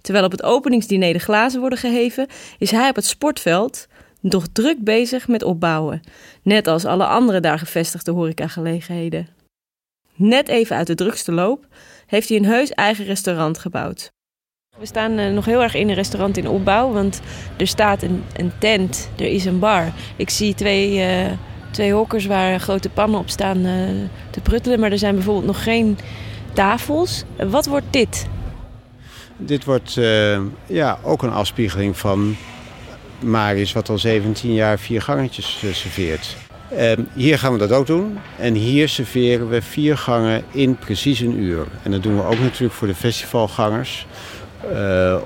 Terwijl 0.00 0.24
op 0.24 0.30
het 0.30 0.42
openingsdiner 0.42 1.12
de 1.12 1.18
glazen 1.18 1.60
worden 1.60 1.78
geheven, 1.78 2.26
is 2.58 2.70
hij 2.70 2.88
op 2.88 2.96
het 2.96 3.04
sportveld 3.04 3.86
nog 4.20 4.46
druk 4.52 4.84
bezig 4.84 5.28
met 5.28 5.42
opbouwen, 5.42 6.00
net 6.42 6.66
als 6.66 6.84
alle 6.84 7.06
andere 7.06 7.40
daar 7.40 7.58
gevestigde 7.58 8.10
horecagelegenheden. 8.10 9.28
Net 10.14 10.48
even 10.48 10.76
uit 10.76 10.86
de 10.86 10.94
drukste 10.94 11.32
loop 11.32 11.66
heeft 12.06 12.28
hij 12.28 12.38
een 12.38 12.44
heus 12.44 12.70
eigen 12.70 13.04
restaurant 13.04 13.58
gebouwd. 13.58 14.12
We 14.78 14.86
staan 14.86 15.18
uh, 15.18 15.32
nog 15.32 15.44
heel 15.44 15.62
erg 15.62 15.74
in 15.74 15.88
een 15.88 15.94
restaurant 15.94 16.36
in 16.36 16.48
opbouw, 16.48 16.92
want 16.92 17.20
er 17.56 17.66
staat 17.66 18.02
een, 18.02 18.52
tent, 18.58 19.10
er 19.16 19.26
is 19.26 19.44
een 19.44 19.58
bar. 19.58 19.92
Ik 20.16 20.30
zie 20.30 20.54
twee 20.54 20.98
uh, 20.98 21.32
twee 21.70 21.92
hokkers 21.92 22.26
waar 22.26 22.60
grote 22.60 22.88
pannen 22.88 23.20
op 23.20 23.30
staan 23.30 23.58
uh, 23.58 23.72
te 24.30 24.40
pruttelen. 24.40 24.80
Maar 24.80 24.92
er 24.92 24.98
zijn 24.98 25.14
bijvoorbeeld 25.14 25.46
nog 25.46 25.62
geen 25.62 25.98
tafels. 26.52 27.24
Wat 27.48 27.66
wordt 27.66 27.86
dit? 27.90 28.26
Dit 29.36 29.64
wordt 29.64 29.96
uh, 29.96 30.40
ja, 30.66 30.98
ook 31.02 31.22
een 31.22 31.32
afspiegeling 31.32 31.96
van 31.96 32.36
Marius, 33.20 33.72
wat 33.72 33.88
al 33.88 33.98
17 33.98 34.52
jaar 34.52 34.78
vier 34.78 35.02
gangetjes 35.02 35.62
uh, 35.64 35.72
serveert. 35.72 36.36
Ehm, 36.76 37.02
hier 37.14 37.38
gaan 37.38 37.52
we 37.52 37.58
dat 37.58 37.72
ook 37.72 37.86
doen. 37.86 38.18
En 38.38 38.54
hier 38.54 38.88
serveren 38.88 39.48
we 39.48 39.62
vier 39.62 39.98
gangen 39.98 40.42
in 40.50 40.76
precies 40.76 41.20
een 41.20 41.38
uur. 41.38 41.66
En 41.82 41.90
dat 41.90 42.02
doen 42.02 42.16
we 42.16 42.22
ook 42.22 42.38
natuurlijk 42.38 42.72
voor 42.72 42.88
de 42.88 42.94
festivalgangers. 42.94 44.06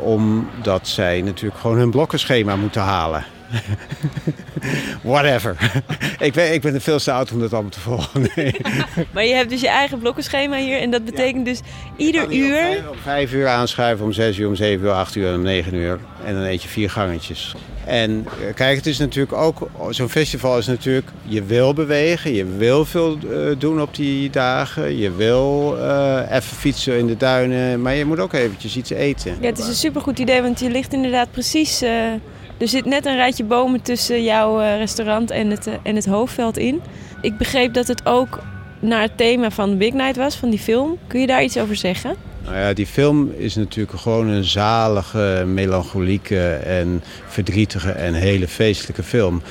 omdat 0.01 0.89
zij 0.89 1.21
natuurlijk 1.21 1.61
gewoon 1.61 1.77
hun 1.77 1.91
blokkenschema 1.91 2.57
moeten 2.57 2.83
halen. 2.83 3.25
Whatever. 5.03 5.83
ik, 6.19 6.33
ben, 6.33 6.53
ik 6.53 6.61
ben 6.61 6.81
veel 6.81 6.99
te 6.99 7.13
oud 7.13 7.33
om 7.33 7.41
dat 7.41 7.53
allemaal 7.53 7.71
te 7.71 7.81
volgen. 7.81 8.27
Nee. 8.35 8.55
Maar 9.13 9.25
je 9.25 9.35
hebt 9.35 9.51
dus 9.51 9.61
je 9.61 9.69
eigen 9.69 9.99
blokkenschema 9.99 10.57
hier. 10.57 10.81
En 10.81 10.91
dat 10.91 11.05
betekent 11.05 11.45
dus 11.45 11.61
ieder 11.97 12.33
uur... 12.33 12.91
Om 12.91 12.97
vijf 13.03 13.33
uur 13.33 13.49
aanschuiven, 13.49 14.05
om 14.05 14.13
zes 14.13 14.39
uur, 14.39 14.49
om 14.49 14.55
zeven 14.55 14.87
uur, 14.87 14.93
acht 14.93 15.15
uur 15.15 15.29
en 15.29 15.35
om 15.35 15.43
negen 15.43 15.75
uur. 15.75 15.99
En 16.25 16.35
dan 16.35 16.43
eet 16.43 16.63
je 16.63 16.69
vier 16.69 16.91
gangetjes. 16.91 17.55
En 17.85 18.27
eh, 18.27 18.55
kijk, 18.55 18.77
het 18.77 18.87
is 18.87 18.99
natuurlijk 18.99 19.33
ook... 19.33 19.69
Zo'n 19.91 20.09
festival 20.09 20.59
is 20.59 20.67
natuurlijk... 20.67 21.09
Je 21.25 21.43
wil 21.43 21.75
bewegen, 21.75 22.35
je 22.35 22.45
wil 22.45 22.85
veel 22.85 23.19
uh, 23.25 23.55
doen 23.59 23.81
op 23.81 23.95
die 23.95 24.31
dagen. 24.31 24.99
Je 24.99 25.15
wil 25.15 25.77
uh, 25.79 26.21
even 26.31 26.57
fietsen 26.57 26.99
in 26.99 27.07
de 27.07 27.17
duinen. 27.17 27.83
Maar 27.83 27.95
je 27.95 28.05
moet 28.05 28.19
ook 28.19 28.33
eventjes 28.33 28.77
iets 28.77 28.91
eten. 28.91 29.37
Ja, 29.41 29.47
het 29.47 29.59
is 29.59 29.67
een 29.67 29.75
supergoed 29.75 30.19
idee, 30.19 30.43
want 30.43 30.61
je 30.61 30.71
ligt 30.71 30.93
inderdaad 30.93 31.31
precies... 31.31 31.83
Uh, 31.83 31.91
er 32.59 32.69
zit 32.69 32.85
net 32.85 33.07
een 33.07 33.17
rijtje 33.17 33.45
bomen 33.45 33.83
tussen 33.83 34.23
jouw 34.23 34.59
restaurant 34.59 35.31
en 35.31 35.51
het, 35.51 35.69
en 35.83 35.95
het 35.95 36.07
hoofdveld 36.07 36.59
in. 36.59 36.81
Ik 37.21 37.39
begreep 37.39 37.75
dat 37.75 37.87
het 37.87 38.07
ook 38.07 38.43
naar 38.81 39.03
het 39.03 39.17
thema 39.17 39.51
van 39.51 39.79
Big 39.79 39.93
Night 39.93 40.17
was, 40.17 40.37
van 40.37 40.51
die 40.51 40.59
film. 40.59 40.99
Kun 41.07 41.21
je 41.21 41.27
daar 41.27 41.43
iets 41.43 41.59
over 41.59 41.77
zeggen? 41.77 42.17
Nou 42.45 42.57
ja, 42.57 42.73
die 42.73 42.87
film 42.87 43.33
is 43.37 43.55
natuurlijk 43.55 43.99
gewoon 43.99 44.29
een 44.29 44.45
zalige, 44.45 45.45
melancholieke 45.47 46.53
en 46.53 47.03
verdrietige 47.27 47.91
en 47.91 48.15
hele 48.15 48.49
feestelijke 48.49 49.03
film. 49.03 49.43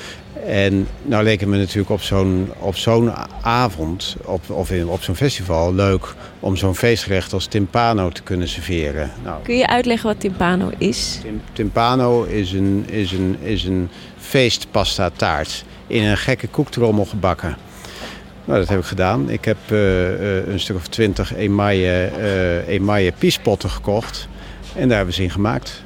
En 0.47 0.87
nou 1.01 1.23
leek 1.23 1.39
het 1.39 1.49
me 1.49 1.57
natuurlijk 1.57 1.89
op 1.89 2.01
zo'n, 2.01 2.51
op 2.59 2.75
zo'n 2.75 3.11
avond 3.41 4.15
op, 4.23 4.49
of 4.49 4.71
in, 4.71 4.87
op 4.87 5.03
zo'n 5.03 5.15
festival 5.15 5.73
leuk 5.73 6.13
om 6.39 6.55
zo'n 6.55 6.75
feestgerecht 6.75 7.33
als 7.33 7.45
timpano 7.45 8.09
te 8.09 8.23
kunnen 8.23 8.47
serveren. 8.47 9.11
Nou, 9.23 9.43
Kun 9.43 9.57
je 9.57 9.67
uitleggen 9.67 10.07
wat 10.07 10.19
timpano 10.19 10.71
is? 10.77 11.19
Tim, 11.21 11.41
timpano 11.53 12.23
is 12.23 12.51
een, 12.51 12.85
is 12.89 13.11
een, 13.11 13.37
is 13.41 13.63
een 13.63 13.89
feestpasta 14.17 15.09
taart 15.15 15.63
in 15.87 16.03
een 16.03 16.17
gekke 16.17 16.47
koektrommel 16.47 17.05
gebakken. 17.05 17.57
Nou, 18.45 18.59
dat 18.59 18.69
heb 18.69 18.79
ik 18.79 18.85
gedaan. 18.85 19.29
Ik 19.29 19.45
heb 19.45 19.57
uh, 19.71 20.09
uh, 20.09 20.47
een 20.47 20.59
stuk 20.59 20.75
of 20.75 20.87
twintig 20.87 21.35
emaille, 21.35 22.11
uh, 22.17 22.67
emaille 22.67 23.11
piespotten 23.17 23.69
gekocht. 23.69 24.27
En 24.75 24.87
daar 24.87 24.97
hebben 24.97 25.15
we 25.15 25.21
ze 25.21 25.23
in 25.23 25.31
gemaakt. 25.31 25.83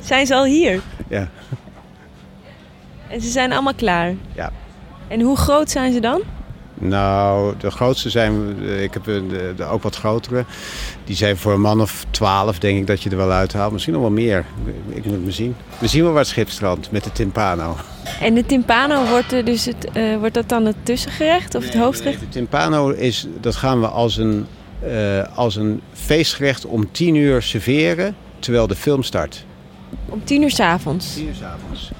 Zijn 0.00 0.26
ze 0.26 0.34
al 0.34 0.44
hier? 0.44 0.80
Ja. 1.08 1.28
En 3.10 3.20
ze 3.20 3.28
zijn 3.28 3.52
allemaal 3.52 3.74
klaar? 3.74 4.14
Ja. 4.34 4.52
En 5.08 5.20
hoe 5.20 5.36
groot 5.36 5.70
zijn 5.70 5.92
ze 5.92 6.00
dan? 6.00 6.22
Nou, 6.74 7.54
de 7.58 7.70
grootste 7.70 8.10
zijn, 8.10 8.62
ik 8.82 8.94
heb 8.94 9.04
de, 9.04 9.52
de, 9.56 9.64
ook 9.64 9.82
wat 9.82 9.96
grotere. 9.96 10.44
Die 11.04 11.16
zijn 11.16 11.36
voor 11.36 11.52
een 11.52 11.60
man 11.60 11.80
of 11.80 12.04
twaalf, 12.10 12.58
denk 12.58 12.78
ik 12.78 12.86
dat 12.86 13.02
je 13.02 13.10
er 13.10 13.16
wel 13.16 13.30
uithaalt. 13.30 13.72
Misschien 13.72 13.92
nog 13.92 14.02
wel 14.02 14.10
meer. 14.10 14.44
Ik 14.88 15.04
moet 15.04 15.24
me 15.24 15.30
zien. 15.30 15.56
We 15.78 15.86
zien 15.86 16.02
wel 16.02 16.10
waar 16.10 16.20
het 16.20 16.30
schip 16.30 16.50
strandt 16.50 16.90
met 16.90 17.04
de 17.04 17.12
timpano. 17.12 17.76
En 18.20 18.34
de 18.34 18.46
timpano, 18.46 19.04
wordt, 19.04 19.46
dus 19.46 19.64
het, 19.64 19.88
uh, 19.94 20.16
wordt 20.16 20.34
dat 20.34 20.48
dan 20.48 20.64
het 20.64 20.76
tussengerecht 20.82 21.54
of 21.54 21.62
nee, 21.62 21.70
het 21.70 21.80
hoofdgerecht? 21.80 22.18
Nee, 22.18 22.28
de 22.28 22.32
timpano 22.32 22.90
is, 22.90 23.26
dat 23.40 23.56
gaan 23.56 23.80
we 23.80 23.88
als 23.88 24.16
een, 24.16 24.46
uh, 24.86 25.22
als 25.34 25.56
een 25.56 25.80
feestgerecht 25.92 26.66
om 26.66 26.92
tien 26.92 27.14
uur 27.14 27.42
serveren, 27.42 28.16
terwijl 28.38 28.66
de 28.66 28.76
film 28.76 29.02
start. 29.02 29.44
Om 30.08 30.24
tien 30.24 30.42
uur 30.42 30.50
s'avonds? 30.50 31.14
Tien 31.14 31.26
uur 31.26 31.34
s'avonds. 31.34 31.90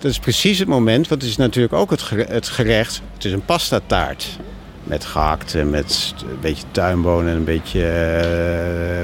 Dat 0.00 0.10
is 0.10 0.18
precies 0.18 0.58
het 0.58 0.68
moment, 0.68 1.08
want 1.08 1.22
het 1.22 1.30
is 1.30 1.36
natuurlijk 1.36 1.72
ook 1.74 1.90
het 1.90 2.48
gerecht. 2.48 3.02
Het 3.14 3.24
is 3.24 3.32
een 3.32 3.44
pasta 3.44 3.80
taart. 3.86 4.38
Met 4.84 5.04
gehakt 5.04 5.54
en 5.54 5.70
met 5.70 6.14
een 6.30 6.40
beetje 6.40 6.64
tuinbonen 6.70 7.30
en 7.30 7.36
een 7.36 7.44
beetje 7.44 7.80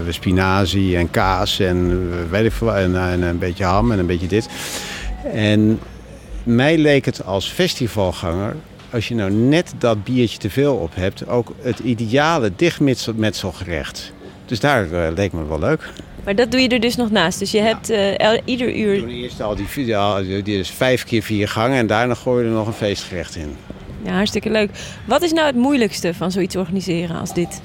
uh, 0.07 0.13
spinazie 0.13 0.97
en 0.97 1.11
kaas 1.11 1.59
veel, 2.51 2.75
en, 2.75 3.11
en 3.11 3.23
een 3.23 3.39
beetje 3.39 3.65
ham 3.65 3.93
en 3.93 3.99
een 3.99 4.07
beetje 4.07 4.27
dit. 4.27 4.49
En 5.33 5.81
mij 6.43 6.79
leek 6.79 7.05
het 7.05 7.25
als 7.25 7.49
festivalganger, 7.49 8.57
als 8.91 9.09
je 9.09 9.15
nou 9.15 9.31
net 9.31 9.75
dat 9.79 10.05
biertje 10.05 10.39
te 10.39 10.51
veel 10.51 10.75
op 10.75 10.95
hebt, 10.95 11.29
ook 11.29 11.53
het 11.61 11.79
ideale 11.79 12.53
dichtmetselgerecht. 12.57 14.13
Dus 14.47 14.61
daar 14.61 14.87
uh, 14.87 15.07
leek 15.15 15.33
me 15.33 15.47
wel 15.47 15.59
leuk. 15.59 15.89
Maar 16.27 16.35
dat 16.35 16.51
doe 16.51 16.61
je 16.61 16.69
er 16.69 16.81
dus 16.81 16.97
nog 16.97 17.11
naast. 17.11 17.39
Dus 17.39 17.51
je 17.51 17.61
hebt 17.61 17.91
uh, 17.91 18.39
ieder 18.45 18.77
uur. 18.77 18.93
We 18.93 19.01
doen 19.01 19.09
eerst 19.09 19.41
al 19.41 19.57
die, 19.57 19.97
al 19.97 20.23
die 20.25 20.59
is 20.59 20.71
vijf 20.71 21.05
keer 21.05 21.23
vier 21.23 21.49
gangen 21.49 21.79
en 21.79 21.87
daarna 21.87 22.15
gooi 22.15 22.43
je 22.43 22.49
er 22.49 22.57
nog 22.57 22.67
een 22.67 22.73
feestgerecht 22.73 23.37
in. 23.37 23.57
Ja, 24.03 24.13
hartstikke 24.13 24.51
leuk. 24.51 24.71
Wat 25.05 25.23
is 25.23 25.33
nou 25.33 25.47
het 25.47 25.57
moeilijkste 25.57 26.15
van 26.15 26.31
zoiets 26.31 26.57
organiseren 26.57 27.21
als 27.21 27.35
dit? 27.35 27.61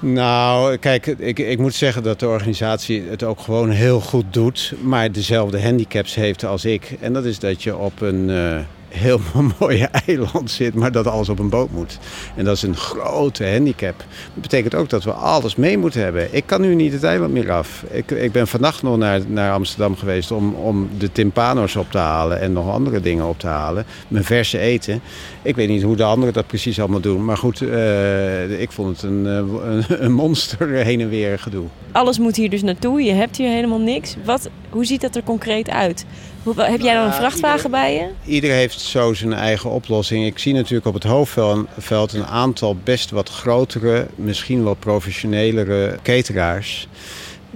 Nou, 0.00 0.76
kijk, 0.76 1.06
ik, 1.06 1.38
ik 1.38 1.58
moet 1.58 1.74
zeggen 1.74 2.02
dat 2.02 2.20
de 2.20 2.28
organisatie 2.28 3.02
het 3.02 3.22
ook 3.22 3.40
gewoon 3.40 3.70
heel 3.70 4.00
goed 4.00 4.24
doet, 4.30 4.74
maar 4.80 5.12
dezelfde 5.12 5.62
handicaps 5.62 6.14
heeft 6.14 6.44
als 6.44 6.64
ik. 6.64 6.96
En 7.00 7.12
dat 7.12 7.24
is 7.24 7.38
dat 7.38 7.62
je 7.62 7.76
op 7.76 8.00
een 8.00 8.28
uh, 8.28 8.58
heel 8.92 9.20
mooie 9.58 9.88
eiland 10.06 10.50
zit, 10.50 10.74
maar 10.74 10.92
dat 10.92 11.06
alles 11.06 11.28
op 11.28 11.38
een 11.38 11.48
boot 11.48 11.70
moet. 11.70 11.98
En 12.36 12.44
dat 12.44 12.56
is 12.56 12.62
een 12.62 12.76
grote 12.76 13.46
handicap. 13.46 13.98
Dat 14.32 14.42
betekent 14.42 14.74
ook 14.74 14.88
dat 14.88 15.04
we 15.04 15.12
alles 15.12 15.56
mee 15.56 15.78
moeten 15.78 16.00
hebben. 16.00 16.34
Ik 16.34 16.46
kan 16.46 16.60
nu 16.60 16.74
niet 16.74 16.92
het 16.92 17.04
eiland 17.04 17.32
meer 17.32 17.52
af. 17.52 17.84
Ik, 17.90 18.10
ik 18.10 18.32
ben 18.32 18.48
vannacht 18.48 18.82
nog 18.82 18.96
naar, 18.96 19.20
naar 19.26 19.52
Amsterdam 19.52 19.96
geweest 19.96 20.30
om, 20.30 20.54
om 20.54 20.88
de 20.98 21.12
timpano's 21.12 21.76
op 21.76 21.90
te 21.90 21.98
halen 21.98 22.40
en 22.40 22.52
nog 22.52 22.70
andere 22.70 23.00
dingen 23.00 23.28
op 23.28 23.38
te 23.38 23.46
halen. 23.46 23.84
Mijn 24.08 24.24
verse 24.24 24.58
eten. 24.58 25.00
Ik 25.42 25.56
weet 25.56 25.68
niet 25.68 25.82
hoe 25.82 25.96
de 25.96 26.04
anderen 26.04 26.34
dat 26.34 26.46
precies 26.46 26.80
allemaal 26.80 27.00
doen. 27.00 27.24
Maar 27.24 27.36
goed, 27.36 27.60
uh, 27.60 28.60
ik 28.60 28.72
vond 28.72 29.00
het 29.00 29.10
een, 29.10 29.24
uh, 29.26 30.00
een 30.06 30.12
monster 30.12 30.68
heen 30.68 31.00
en 31.00 31.08
weer 31.08 31.38
gedoe. 31.38 31.64
Alles 31.92 32.18
moet 32.18 32.36
hier 32.36 32.50
dus 32.50 32.62
naartoe. 32.62 33.02
Je 33.02 33.12
hebt 33.12 33.36
hier 33.36 33.48
helemaal 33.48 33.80
niks. 33.80 34.16
Wat, 34.24 34.50
hoe 34.70 34.84
ziet 34.84 35.00
dat 35.00 35.16
er 35.16 35.22
concreet 35.22 35.70
uit? 35.70 36.04
Heb 36.44 36.80
jij 36.80 36.94
dan 36.94 37.04
een 37.04 37.12
vrachtwagen 37.12 37.56
ieder, 37.56 37.70
bij 37.70 37.94
je? 37.94 38.08
Ieder 38.32 38.50
heeft 38.50 38.80
zo 38.80 39.14
zijn 39.14 39.32
eigen 39.32 39.70
oplossing. 39.70 40.26
Ik 40.26 40.38
zie 40.38 40.54
natuurlijk 40.54 40.86
op 40.86 40.94
het 40.94 41.02
hoofdveld 41.02 42.12
een 42.12 42.26
aantal 42.26 42.76
best 42.84 43.10
wat 43.10 43.28
grotere, 43.28 44.06
misschien 44.14 44.64
wel 44.64 44.74
professionelere 44.74 45.98
cateraars. 46.02 46.88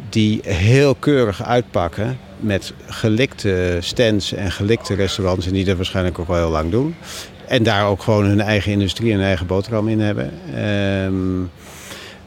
Die 0.09 0.41
heel 0.45 0.95
keurig 0.95 1.43
uitpakken 1.43 2.19
met 2.41 2.73
gelikte 2.87 3.79
stands 3.81 4.33
en 4.33 4.51
gelikte 4.51 4.95
restaurants. 4.95 5.47
En 5.47 5.53
die 5.53 5.65
dat 5.65 5.77
waarschijnlijk 5.77 6.19
ook 6.19 6.27
wel 6.27 6.37
heel 6.37 6.51
lang 6.51 6.71
doen. 6.71 6.95
En 7.47 7.63
daar 7.63 7.87
ook 7.87 8.03
gewoon 8.03 8.25
hun 8.25 8.41
eigen 8.41 8.73
industrie 8.73 9.13
en 9.13 9.21
eigen 9.21 9.47
boterham 9.47 9.89
in 9.89 10.01
hebben. 10.01 10.33
Um, 11.05 11.51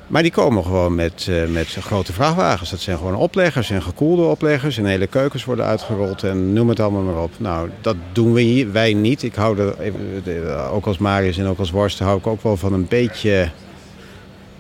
maar 0.10 0.22
die 0.22 0.32
komen 0.32 0.64
gewoon 0.64 0.96
met, 0.96 1.28
uh, 1.30 1.46
met 1.46 1.68
grote 1.68 2.14
vrachtwagens. 2.14 2.70
Dat 2.70 2.80
zijn 2.80 2.98
gewoon 2.98 3.16
opleggers 3.16 3.70
en 3.70 3.82
gekoelde 3.82 4.24
opleggers. 4.24 4.78
En 4.78 4.86
hele 4.86 5.08
keukens 5.08 5.46
worden 5.46 5.66
uitgerold 5.66 6.24
en 6.24 6.54
noem 6.54 6.70
het 6.70 6.80
allemaal 6.80 7.02
maar 7.02 7.24
op. 7.24 7.32
Nou, 7.38 7.70
dat 7.82 7.96
doen 8.12 8.34
we 8.34 8.42
hier, 8.42 8.72
wij 8.72 8.94
niet. 8.94 9.24
Ik 9.24 9.36
hou 9.36 9.60
er, 9.60 10.70
ook 10.72 10.86
als 10.86 10.98
Marius 10.98 11.38
en 11.38 11.46
ook 11.46 11.60
als 11.60 11.72
Worst, 11.72 12.00
hou 12.00 12.18
ik 12.18 12.28
ook 12.28 12.44
wel 12.44 12.58
van 12.58 12.74
een 12.74 12.88
beetje 12.88 13.50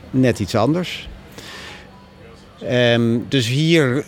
net 0.10 0.40
iets 0.40 0.56
anders. 0.56 1.10
Um, 2.72 3.26
dus 3.30 3.48
hier 3.48 4.06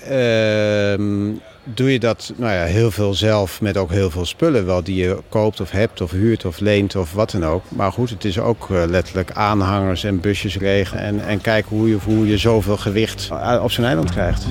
um, 0.91 1.41
doe 1.63 1.91
je 1.91 1.99
dat 1.99 2.33
nou 2.35 2.53
ja, 2.53 2.63
heel 2.63 2.91
veel 2.91 3.13
zelf 3.13 3.61
met 3.61 3.77
ook 3.77 3.91
heel 3.91 4.09
veel 4.09 4.25
spullen 4.25 4.65
wel 4.65 4.83
die 4.83 4.95
je 4.95 5.17
koopt 5.29 5.59
of 5.59 5.71
hebt 5.71 6.01
of 6.01 6.11
huurt 6.11 6.45
of 6.45 6.59
leent 6.59 6.95
of 6.95 7.13
wat 7.13 7.31
dan 7.31 7.45
ook. 7.45 7.63
Maar 7.69 7.91
goed, 7.91 8.09
het 8.09 8.25
is 8.25 8.39
ook 8.39 8.69
uh, 8.69 8.83
letterlijk 8.87 9.31
aanhangers 9.31 10.03
en 10.03 10.19
busjes 10.19 10.57
regelen 10.57 11.03
en, 11.03 11.25
en 11.25 11.41
kijken 11.41 11.77
hoe 11.77 11.89
je, 11.89 11.97
hoe 12.03 12.27
je 12.27 12.37
zoveel 12.37 12.77
gewicht 12.77 13.29
op 13.61 13.71
zo'n 13.71 13.85
eiland 13.85 14.11
krijgt. 14.11 14.45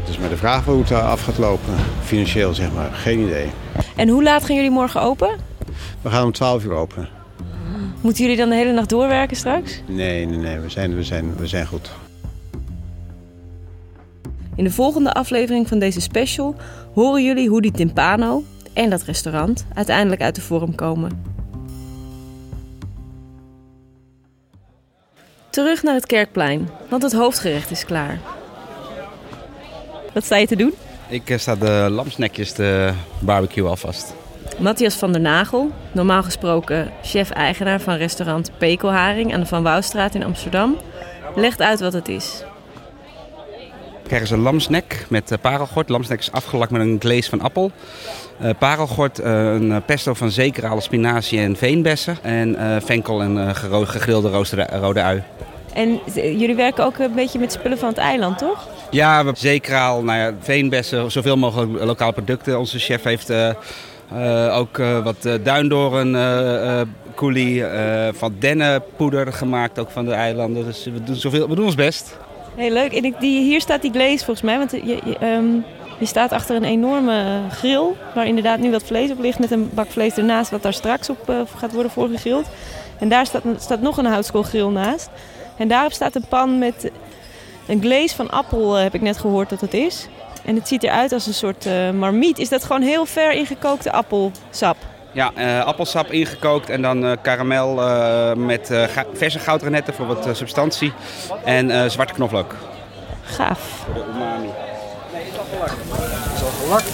Het 0.00 0.08
is 0.08 0.18
maar 0.18 0.28
de 0.28 0.36
vraag 0.36 0.64
hoe 0.64 0.82
het 0.82 0.92
af 0.92 1.22
gaat 1.22 1.38
lopen, 1.38 1.74
financieel 2.04 2.54
zeg 2.54 2.72
maar, 2.72 2.92
geen 2.92 3.18
idee. 3.18 3.46
En 3.96 4.08
hoe 4.08 4.22
laat 4.22 4.44
gaan 4.44 4.56
jullie 4.56 4.70
morgen 4.70 5.00
open? 5.00 5.36
We 6.02 6.10
gaan 6.10 6.24
om 6.24 6.32
12 6.32 6.64
uur 6.64 6.72
open. 6.72 7.15
Moeten 8.00 8.22
jullie 8.22 8.38
dan 8.38 8.48
de 8.48 8.54
hele 8.54 8.72
nacht 8.72 8.88
doorwerken 8.88 9.36
straks? 9.36 9.82
Nee, 9.86 10.26
nee, 10.26 10.38
nee. 10.38 10.58
We 10.58 10.70
zijn, 10.70 10.94
we 10.94 11.04
zijn, 11.04 11.36
we 11.36 11.46
zijn 11.46 11.66
goed. 11.66 11.90
In 14.56 14.64
de 14.64 14.70
volgende 14.70 15.12
aflevering 15.12 15.68
van 15.68 15.78
deze 15.78 16.00
special 16.00 16.54
horen 16.94 17.24
jullie 17.24 17.48
hoe 17.48 17.62
die 17.62 17.70
timpano 17.70 18.44
en 18.72 18.90
dat 18.90 19.02
restaurant 19.02 19.66
uiteindelijk 19.74 20.20
uit 20.20 20.34
de 20.34 20.40
vorm 20.40 20.74
komen. 20.74 21.34
Terug 25.50 25.82
naar 25.82 25.94
het 25.94 26.06
kerkplein, 26.06 26.68
want 26.88 27.02
het 27.02 27.12
hoofdgerecht 27.12 27.70
is 27.70 27.84
klaar. 27.84 28.18
Wat 30.12 30.24
sta 30.24 30.36
je 30.36 30.46
te 30.46 30.56
doen? 30.56 30.72
Ik 31.08 31.34
sta 31.36 31.56
de 31.56 31.88
lamsnekjes 31.90 32.52
te 32.52 32.92
barbecue 33.18 33.68
alvast. 33.68 34.14
Matthias 34.58 34.94
van 34.94 35.12
der 35.12 35.20
Nagel, 35.20 35.70
normaal 35.92 36.22
gesproken 36.22 36.90
chef-eigenaar 37.02 37.80
van 37.80 37.96
restaurant 37.96 38.50
Pekelharing 38.58 39.34
aan 39.34 39.40
de 39.40 39.46
Van 39.46 39.62
Wouwstraat 39.62 40.14
in 40.14 40.24
Amsterdam, 40.24 40.76
legt 41.34 41.62
uit 41.62 41.80
wat 41.80 41.92
het 41.92 42.08
is. 42.08 42.44
We 44.02 44.12
krijgen 44.12 44.28
ze 44.28 44.34
een 44.34 44.40
lamsnek 44.40 45.06
met 45.08 45.38
parelgort. 45.40 45.88
Lamsnek 45.88 46.18
is 46.18 46.32
afgelakt 46.32 46.70
met 46.70 46.80
een 46.80 46.96
glaze 47.00 47.30
van 47.30 47.40
appel. 47.40 47.70
Uh, 48.42 48.50
parelgort, 48.58 49.20
uh, 49.20 49.26
een 49.26 49.82
pesto 49.84 50.14
van 50.14 50.30
zekerale 50.30 50.80
spinazie 50.80 51.40
en 51.40 51.56
veenbessen. 51.56 52.18
En 52.22 52.48
uh, 52.48 52.76
venkel 52.80 53.22
en 53.22 53.54
gegrilde 53.54 54.44
rode 54.80 55.02
ui. 55.02 55.22
En 55.76 56.00
jullie 56.14 56.54
werken 56.54 56.84
ook 56.84 56.98
een 56.98 57.14
beetje 57.14 57.38
met 57.38 57.52
spullen 57.52 57.78
van 57.78 57.88
het 57.88 57.98
eiland, 57.98 58.38
toch? 58.38 58.68
Ja, 58.90 59.24
we 59.24 59.32
zeekraal, 59.34 60.02
nou 60.02 60.18
ja, 60.18 60.34
veenbessen, 60.40 61.10
zoveel 61.10 61.36
mogelijk 61.36 61.84
lokale 61.84 62.12
producten. 62.12 62.58
Onze 62.58 62.78
chef 62.78 63.02
heeft 63.02 63.30
eh, 63.30 63.50
eh, 64.10 64.58
ook 64.58 64.78
eh, 64.78 65.04
wat 65.04 65.24
uh, 65.26 65.34
duindoren, 65.42 66.12
coulis, 67.14 67.62
van 68.12 68.34
dennenpoeder 68.38 69.32
gemaakt, 69.32 69.78
ook 69.78 69.90
van 69.90 70.04
de 70.04 70.12
eilanden. 70.12 70.64
Dus 70.64 70.84
we 70.84 71.04
doen, 71.04 71.14
zoveel, 71.14 71.48
we 71.48 71.54
doen 71.54 71.64
ons 71.64 71.74
best. 71.74 72.16
Heel 72.54 72.70
leuk. 72.70 72.92
En 72.92 73.04
ik, 73.04 73.20
die, 73.20 73.42
hier 73.42 73.60
staat 73.60 73.82
die 73.82 73.92
glaze 73.92 74.24
volgens 74.24 74.42
mij, 74.42 74.58
want 74.58 74.70
je, 74.70 75.16
um, 75.22 75.64
je 75.98 76.06
staat 76.06 76.32
achter 76.32 76.56
een 76.56 76.64
enorme 76.64 77.40
grill... 77.50 77.86
waar 78.14 78.26
inderdaad 78.26 78.58
nu 78.58 78.70
wat 78.70 78.82
vlees 78.82 79.10
op 79.10 79.18
ligt 79.20 79.38
met 79.38 79.50
een 79.50 79.70
bak 79.74 79.90
vlees 79.90 80.16
ernaast... 80.16 80.50
wat 80.50 80.62
daar 80.62 80.72
straks 80.72 81.10
op 81.10 81.46
gaat 81.56 81.72
worden 81.72 81.92
voorgegrild. 81.92 82.46
En 82.98 83.08
daar 83.08 83.26
staat, 83.26 83.42
staat 83.58 83.80
nog 83.80 83.96
een 83.96 84.06
houtskoolgrill 84.06 84.68
naast. 84.68 85.10
En 85.56 85.68
daarop 85.68 85.92
staat 85.92 86.14
een 86.14 86.26
pan 86.28 86.58
met 86.58 86.90
een 87.66 87.80
glaze 87.80 88.14
van 88.14 88.30
appel, 88.30 88.74
heb 88.74 88.94
ik 88.94 89.00
net 89.00 89.18
gehoord 89.18 89.50
dat 89.50 89.60
het 89.60 89.74
is. 89.74 90.08
En 90.44 90.54
het 90.54 90.68
ziet 90.68 90.82
eruit 90.82 91.12
als 91.12 91.26
een 91.26 91.34
soort 91.34 91.66
uh, 91.66 91.90
marmiet. 91.90 92.38
Is 92.38 92.48
dat 92.48 92.64
gewoon 92.64 92.82
heel 92.82 93.06
ver 93.06 93.32
ingekookte 93.32 93.92
appelsap? 93.92 94.76
Ja, 95.12 95.32
uh, 95.38 95.64
appelsap 95.64 96.10
ingekookt 96.12 96.70
en 96.70 96.82
dan 96.82 97.04
uh, 97.04 97.12
karamel 97.22 97.74
met 98.36 98.68
ga 98.70 99.04
verse 99.12 99.38
goudrenetten 99.38 99.94
voor 99.94 100.06
wat 100.06 100.28
substantie. 100.32 100.92
En 101.44 101.90
zwarte 101.90 102.12
knoflook. 102.12 102.54
Gaaf. 103.22 103.84
Voor 103.84 103.94
de 103.94 104.04
umami. 104.14 104.48
Het 105.12 105.32
is 106.34 106.42
al 106.42 106.50
gelakt. 106.62 106.90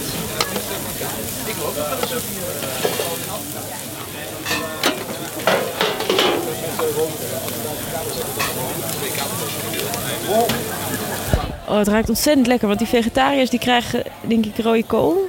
Oh, 11.73 11.79
het 11.79 11.89
ruikt 11.89 12.09
ontzettend 12.09 12.47
lekker, 12.47 12.67
want 12.67 12.79
die 12.79 12.89
vegetariërs 12.89 13.51
die 13.51 13.59
krijgen 13.59 14.03
denk 14.21 14.47
ik 14.47 14.59
rode 14.59 14.85
kool. 14.85 15.29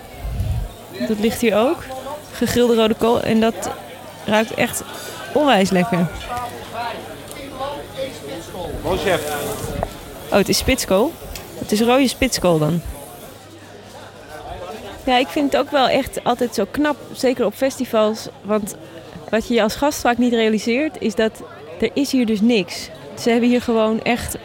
Dat 1.08 1.20
ligt 1.20 1.42
hier 1.42 1.58
ook. 1.58 1.84
Gegrilde 2.32 2.76
rode 2.76 2.94
kool. 2.94 3.22
En 3.22 3.40
dat 3.40 3.70
ruikt 4.26 4.54
echt 4.54 4.84
onwijs 5.34 5.70
lekker. 5.70 6.08
Chef. 8.98 9.22
Oh, 10.30 10.38
het 10.38 10.50
is 10.50 10.58
spitskool. 10.58 11.12
Het 11.60 11.72
is 11.72 11.82
rode 11.82 12.08
spitskool 12.08 12.60
dan. 12.60 12.82
Ja, 15.04 15.18
ik 15.18 15.28
vind 15.28 15.52
het 15.52 15.62
ook 15.62 15.72
wel 15.72 15.88
echt 15.88 16.24
altijd 16.24 16.56
zo 16.56 16.66
knap, 16.72 16.98
zeker 17.12 17.46
op 17.46 17.54
festivals. 17.54 18.28
Want 18.42 18.76
wat 19.30 19.48
je 19.48 19.62
als 19.62 19.76
gast 19.76 20.00
vaak 20.00 20.18
niet 20.18 20.34
realiseert, 20.34 20.96
is 21.00 21.16
dat 21.16 21.32
er 21.80 21.90
is 21.94 22.12
hier 22.12 22.26
dus 22.26 22.42
niks. 22.42 22.90
Ze 23.20 23.30
hebben 23.30 23.50
hier 23.50 23.62
gewoon 23.62 24.02
echt 24.02 24.38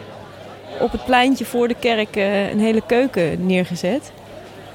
op 0.79 0.91
het 0.91 1.05
pleintje 1.05 1.45
voor 1.45 1.67
de 1.67 1.75
kerk 1.79 2.15
uh, 2.15 2.49
een 2.49 2.59
hele 2.59 2.81
keuken 2.85 3.45
neergezet. 3.45 4.11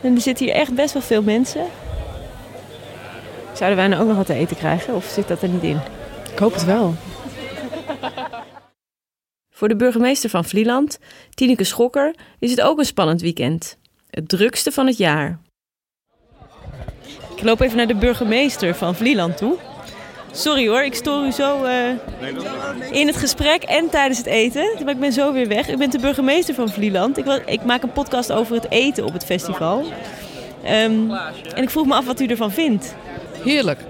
En 0.03 0.15
er 0.15 0.21
zitten 0.21 0.47
hier 0.47 0.55
echt 0.55 0.75
best 0.75 0.93
wel 0.93 1.03
veel 1.03 1.23
mensen. 1.23 1.67
Zouden 3.53 3.79
wij 3.79 3.89
nou 3.89 4.03
ook 4.03 4.09
nog 4.09 4.17
wat 4.17 4.27
te 4.27 4.35
eten 4.35 4.57
krijgen 4.57 4.95
of 4.95 5.05
zit 5.05 5.29
dat 5.29 5.43
er 5.43 5.49
niet 5.49 5.63
in? 5.63 5.81
Ik 6.33 6.39
hoop 6.39 6.53
het 6.53 6.65
wel. 6.65 6.95
Voor 9.51 9.69
de 9.69 9.77
burgemeester 9.77 10.31
van 10.31 10.45
Vlieland, 10.45 10.99
Tineke 11.35 11.65
Schokker, 11.65 12.15
is 12.39 12.51
het 12.51 12.61
ook 12.61 12.79
een 12.79 12.85
spannend 12.85 13.21
weekend. 13.21 13.79
Het 14.11 14.29
drukste 14.29 14.73
van 14.73 14.87
het 14.87 14.97
jaar. 14.97 15.39
Ik 17.37 17.43
loop 17.43 17.61
even 17.61 17.77
naar 17.77 17.87
de 17.87 17.95
burgemeester 17.95 18.75
van 18.75 18.95
Vlieland 18.95 19.37
toe. 19.37 19.59
Sorry 20.37 20.69
hoor, 20.69 20.83
ik 20.83 20.95
stoor 20.95 21.25
u 21.25 21.31
zo 21.31 21.65
uh, 21.65 21.89
in 22.91 23.07
het 23.07 23.17
gesprek 23.17 23.63
en 23.63 23.91
tijdens 23.91 24.19
het 24.19 24.27
eten. 24.27 24.69
Maar 24.85 24.93
ik 24.93 25.01
ben 25.01 25.13
zo 25.13 25.33
weer 25.33 25.49
weg. 25.49 25.69
Ik 25.69 25.79
ben 25.79 25.91
de 25.91 25.99
burgemeester 25.99 26.55
van 26.55 26.69
Vlieland. 26.69 27.19
Ik, 27.19 27.43
ik 27.47 27.65
maak 27.65 27.83
een 27.83 27.93
podcast 27.93 28.33
over 28.33 28.55
het 28.55 28.71
eten 28.71 29.05
op 29.05 29.13
het 29.13 29.25
festival. 29.25 29.85
Um, 30.65 31.11
en 31.55 31.63
ik 31.63 31.71
vroeg 31.71 31.87
me 31.87 31.95
af 31.95 32.07
wat 32.07 32.21
u 32.21 32.27
ervan 32.27 32.51
vindt. 32.51 32.95
Heerlijk. 33.45 33.81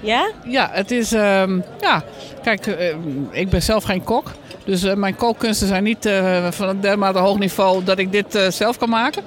Ja? 0.00 0.30
Ja, 0.44 0.68
het 0.72 0.90
is... 0.90 1.12
Um, 1.12 1.64
ja, 1.80 2.02
kijk, 2.42 2.66
uh, 2.66 2.94
ik 3.30 3.48
ben 3.48 3.62
zelf 3.62 3.84
geen 3.84 4.04
kok. 4.04 4.32
Dus 4.64 4.84
uh, 4.84 4.94
mijn 4.94 5.16
kookkunsten 5.16 5.68
zijn 5.68 5.84
niet 5.84 6.06
uh, 6.06 6.50
van 6.50 6.68
een 6.68 6.80
dermate 6.80 7.18
hoog 7.18 7.38
niveau 7.38 7.84
dat 7.84 7.98
ik 7.98 8.12
dit 8.12 8.38
zelf 8.48 8.78
kan 8.78 8.88
maken. 8.88 9.22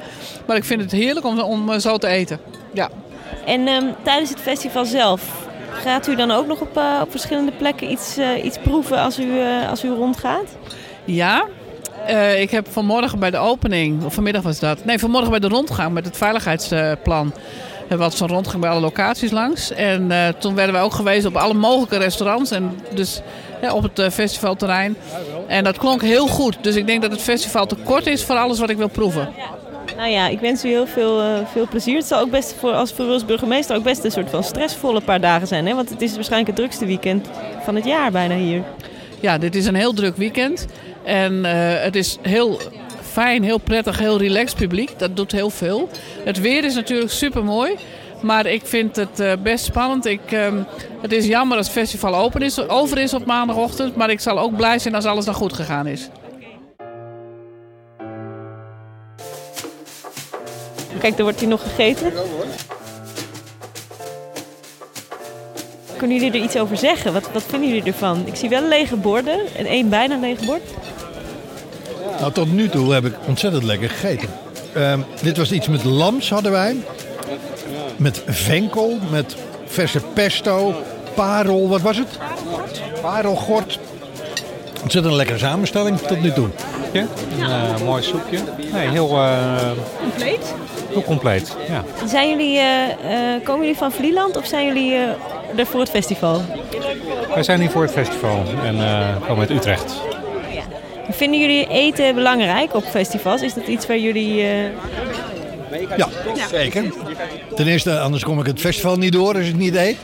Maar 0.46 0.55
ik 0.55 0.63
vind 0.63 0.82
het 0.82 0.91
heerlijk 0.91 1.25
om, 1.25 1.39
om 1.39 1.79
zo 1.79 1.98
te 1.98 2.08
eten. 2.08 2.39
Ja. 2.74 2.89
En 3.46 3.67
um, 3.67 3.93
tijdens 4.03 4.29
het 4.29 4.39
festival 4.39 4.86
zelf, 4.86 5.43
gaat 5.74 6.08
u 6.08 6.15
dan 6.15 6.32
ook 6.32 6.48
nog 6.48 6.62
op, 6.62 6.77
uh, 6.77 7.00
op 7.01 7.12
verschillende 7.12 7.51
plekken 7.51 7.92
iets, 7.92 8.18
uh, 8.18 8.43
iets 8.43 8.58
proeven 8.58 8.98
als 8.98 9.19
u, 9.19 9.24
uh, 9.24 9.69
als 9.69 9.84
u 9.84 9.89
rondgaat? 9.89 10.58
Ja. 11.06 11.45
ik 12.38 12.52
heb 12.52 12.67
vanmorgen 12.71 13.19
bij 13.19 13.32
de 13.32 13.38
opening, 13.38 14.04
of 14.04 14.13
vanmiddag 14.13 14.43
was 14.43 14.60
dat. 14.60 14.86
Nee, 14.86 15.00
vanmorgen 15.00 15.30
bij 15.30 15.39
de 15.39 15.48
rondgang 15.48 15.93
met 15.93 16.06
het 16.06 16.17
veiligheidsplan. 16.17 17.34
We 17.88 18.10
zo'n 18.10 18.28
rondgang 18.28 18.62
bij 18.62 18.69
alle 18.69 18.80
locaties 18.80 19.32
langs. 19.32 19.71
En 19.71 20.12
toen 20.39 20.56
werden 20.56 20.76
we 20.76 20.82
ook 20.82 20.93
gewezen 20.93 21.30
op 21.30 21.36
alle 21.36 21.54
mogelijke 21.54 21.98
restaurants. 21.98 22.52
En 22.52 22.80
dus 22.93 23.21
op 23.71 23.84
het 23.84 24.13
festivalterrein. 24.13 24.98
En 25.48 25.63
dat 25.63 25.78
klonk 25.78 26.02
heel 26.02 26.28
goed. 26.28 26.58
Dus 26.62 26.76
ik 26.76 26.88
denk 26.88 27.02
dat 27.02 27.12
het 27.12 27.21
festival 27.21 27.65
te 27.65 27.76
kort 27.76 28.08
is 28.08 28.24
voor 28.24 28.36
alles 28.36 28.60
wat 28.60 28.69
ik 28.69 28.78
wil 28.78 28.88
proeven. 28.88 29.30
Nou 29.97 30.10
ja, 30.10 30.27
ik 30.27 30.39
wens 30.39 30.65
u 30.65 30.69
heel 30.69 30.88
veel, 30.88 31.21
uh, 31.21 31.38
veel 31.51 31.67
plezier. 31.67 31.97
Het 31.97 32.06
zal 32.06 32.19
ook 32.19 32.29
best 32.29 32.56
voor, 32.60 32.71
als 32.71 32.93
voor 32.93 33.06
als 33.06 33.25
burgemeester 33.25 33.75
ook 33.75 33.84
best 33.84 34.03
een 34.03 34.12
soort 34.12 34.29
van 34.29 34.43
stressvolle 34.43 35.01
paar 35.01 35.21
dagen 35.21 35.47
zijn. 35.47 35.65
Hè? 35.65 35.75
Want 35.75 35.89
het 35.89 36.01
is 36.01 36.15
waarschijnlijk 36.15 36.47
het 36.47 36.60
drukste 36.60 36.86
weekend 36.86 37.29
van 37.63 37.75
het 37.75 37.86
jaar 37.86 38.12
bijna 38.12 38.36
hier. 38.36 38.63
Ja, 39.19 39.38
dit 39.38 39.56
is 39.56 39.65
een 39.65 39.75
heel 39.75 39.93
druk 39.93 40.17
weekend. 40.17 40.65
En 41.03 41.34
uh, 41.34 41.51
het 41.82 41.95
is 41.95 42.17
heel 42.21 42.60
fijn, 43.01 43.43
heel 43.43 43.58
prettig, 43.58 43.99
heel 43.99 44.17
relaxed 44.17 44.58
publiek. 44.58 44.99
Dat 44.99 45.15
doet 45.15 45.32
heel 45.32 45.49
veel. 45.49 45.89
Het 46.23 46.39
weer 46.39 46.63
is 46.63 46.75
natuurlijk 46.75 47.12
super 47.12 47.43
mooi. 47.43 47.75
Maar 48.21 48.45
ik 48.45 48.65
vind 48.65 48.95
het 48.95 49.19
uh, 49.19 49.32
best 49.43 49.65
spannend. 49.65 50.06
Ik, 50.06 50.32
um, 50.32 50.65
het 51.01 51.12
is 51.12 51.25
jammer 51.25 51.58
als 51.58 51.65
het 51.65 51.75
festival 51.75 52.15
open 52.15 52.41
is, 52.41 52.67
over 52.67 52.97
is 52.97 53.13
op 53.13 53.25
maandagochtend. 53.25 53.95
Maar 53.95 54.10
ik 54.10 54.19
zal 54.19 54.39
ook 54.39 54.56
blij 54.56 54.79
zijn 54.79 54.95
als 54.95 55.06
alles 55.06 55.25
dan 55.25 55.34
goed 55.34 55.53
gegaan 55.53 55.88
is. 55.88 56.10
Kijk, 61.04 61.18
er 61.18 61.24
wordt 61.24 61.39
hier 61.39 61.50
nog 61.50 61.62
gegeten. 61.62 62.13
Kunnen 65.98 66.18
jullie 66.18 66.32
er 66.32 66.46
iets 66.46 66.58
over 66.58 66.78
zeggen? 66.78 67.13
Wat, 67.13 67.30
wat 67.34 67.44
vinden 67.48 67.70
jullie 67.70 67.84
ervan? 67.84 68.24
Ik 68.26 68.36
zie 68.36 68.50
wel 68.50 68.68
lege 68.68 68.96
borden 68.96 69.39
en 69.56 69.66
één 69.66 69.89
bijna 69.89 70.18
leeg 70.18 70.39
bord. 70.46 70.62
Nou, 72.20 72.32
tot 72.32 72.52
nu 72.52 72.70
toe 72.70 72.94
heb 72.94 73.06
ik 73.06 73.13
ontzettend 73.28 73.63
lekker 73.63 73.89
gegeten. 73.89 74.30
Uh, 74.78 74.94
dit 75.22 75.38
was 75.38 75.52
iets 75.52 75.68
met 75.68 75.84
lams 75.84 76.30
hadden 76.30 76.52
wij. 76.52 76.76
Met 77.96 78.24
venkel, 78.26 78.98
met 79.12 79.36
verse 79.66 80.00
pesto, 80.13 80.74
parel, 81.13 81.70
wat 81.70 81.82
was 81.82 81.98
het? 81.98 82.20
Parelgort. 83.02 83.80
Ontzettend 84.84 85.16
lekkere 85.16 85.38
samenstelling 85.39 86.00
tot 86.00 86.22
nu 86.22 86.32
toe. 86.32 86.50
Ja, 86.92 87.06
een 87.39 87.80
uh, 87.80 87.86
mooi 87.86 88.04
soepje. 88.04 88.39
Nee, 88.72 88.88
heel... 88.88 89.10
Uh, 89.10 89.72
compleet? 90.02 90.54
Heel 90.93 91.03
compleet, 91.03 91.56
ja. 91.69 91.84
Zijn 92.06 92.29
jullie, 92.29 92.58
uh, 92.58 92.63
komen 93.43 93.62
jullie 93.62 93.77
van 93.77 93.91
Vlieland 93.91 94.38
of 94.38 94.45
zijn 94.45 94.65
jullie 94.65 94.95
er 95.56 95.65
voor 95.65 95.79
het 95.79 95.89
festival? 95.89 96.41
Wij 97.34 97.43
zijn 97.43 97.60
hier 97.60 97.69
voor 97.69 97.82
het 97.82 97.91
festival 97.91 98.43
en 98.63 98.75
komen 99.27 99.39
uit 99.39 99.49
Utrecht. 99.49 100.01
Ja. 100.53 100.62
Vinden 101.10 101.39
jullie 101.39 101.67
eten 101.67 102.15
belangrijk 102.15 102.75
op 102.75 102.84
festivals? 102.84 103.41
Is 103.41 103.53
dat 103.53 103.67
iets 103.67 103.88
waar 103.88 103.97
jullie... 103.97 104.45
Ja, 105.97 106.08
ja, 106.36 106.47
zeker. 106.49 106.84
Ten 107.56 107.67
eerste, 107.67 107.99
anders 107.99 108.23
kom 108.23 108.39
ik 108.39 108.45
het 108.45 108.60
festival 108.60 108.95
niet 108.95 109.13
door 109.13 109.36
als 109.36 109.47
ik 109.47 109.56
niet 109.56 109.75
eet. 109.75 109.97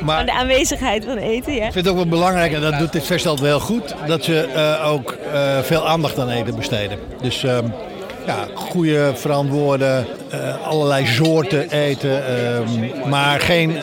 Maar 0.00 0.24
de 0.24 0.32
aanwezigheid 0.32 1.04
van 1.04 1.16
eten, 1.16 1.52
ja. 1.52 1.66
Ik 1.66 1.72
vind 1.72 1.84
het 1.84 1.88
ook 1.88 1.96
wel 1.96 2.06
belangrijk, 2.06 2.52
en 2.52 2.60
dat 2.60 2.78
doet 2.78 2.92
dit 2.92 3.04
festival 3.04 3.38
wel 3.38 3.60
goed, 3.60 3.94
dat 4.06 4.24
ze 4.24 4.48
uh, 4.54 4.92
ook 4.92 5.16
uh, 5.32 5.58
veel 5.58 5.86
aandacht 5.88 6.18
aan 6.18 6.30
eten 6.30 6.56
besteden. 6.56 6.98
Dus 7.22 7.42
uh, 7.42 7.58
ja, 8.26 8.46
goede, 8.54 9.12
verantwoorde, 9.14 10.04
allerlei 10.64 11.06
soorten 11.06 11.70
eten, 11.70 12.22
maar 13.08 13.40
geen 13.40 13.80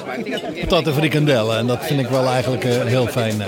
patat 0.68 0.94
frikandellen. 0.94 1.58
En 1.58 1.68
dat 1.68 1.86
vind 1.86 2.00
ik 2.00 2.08
wel 2.08 2.28
eigenlijk 2.28 2.64
heel 2.64 3.08
fijn. 3.08 3.42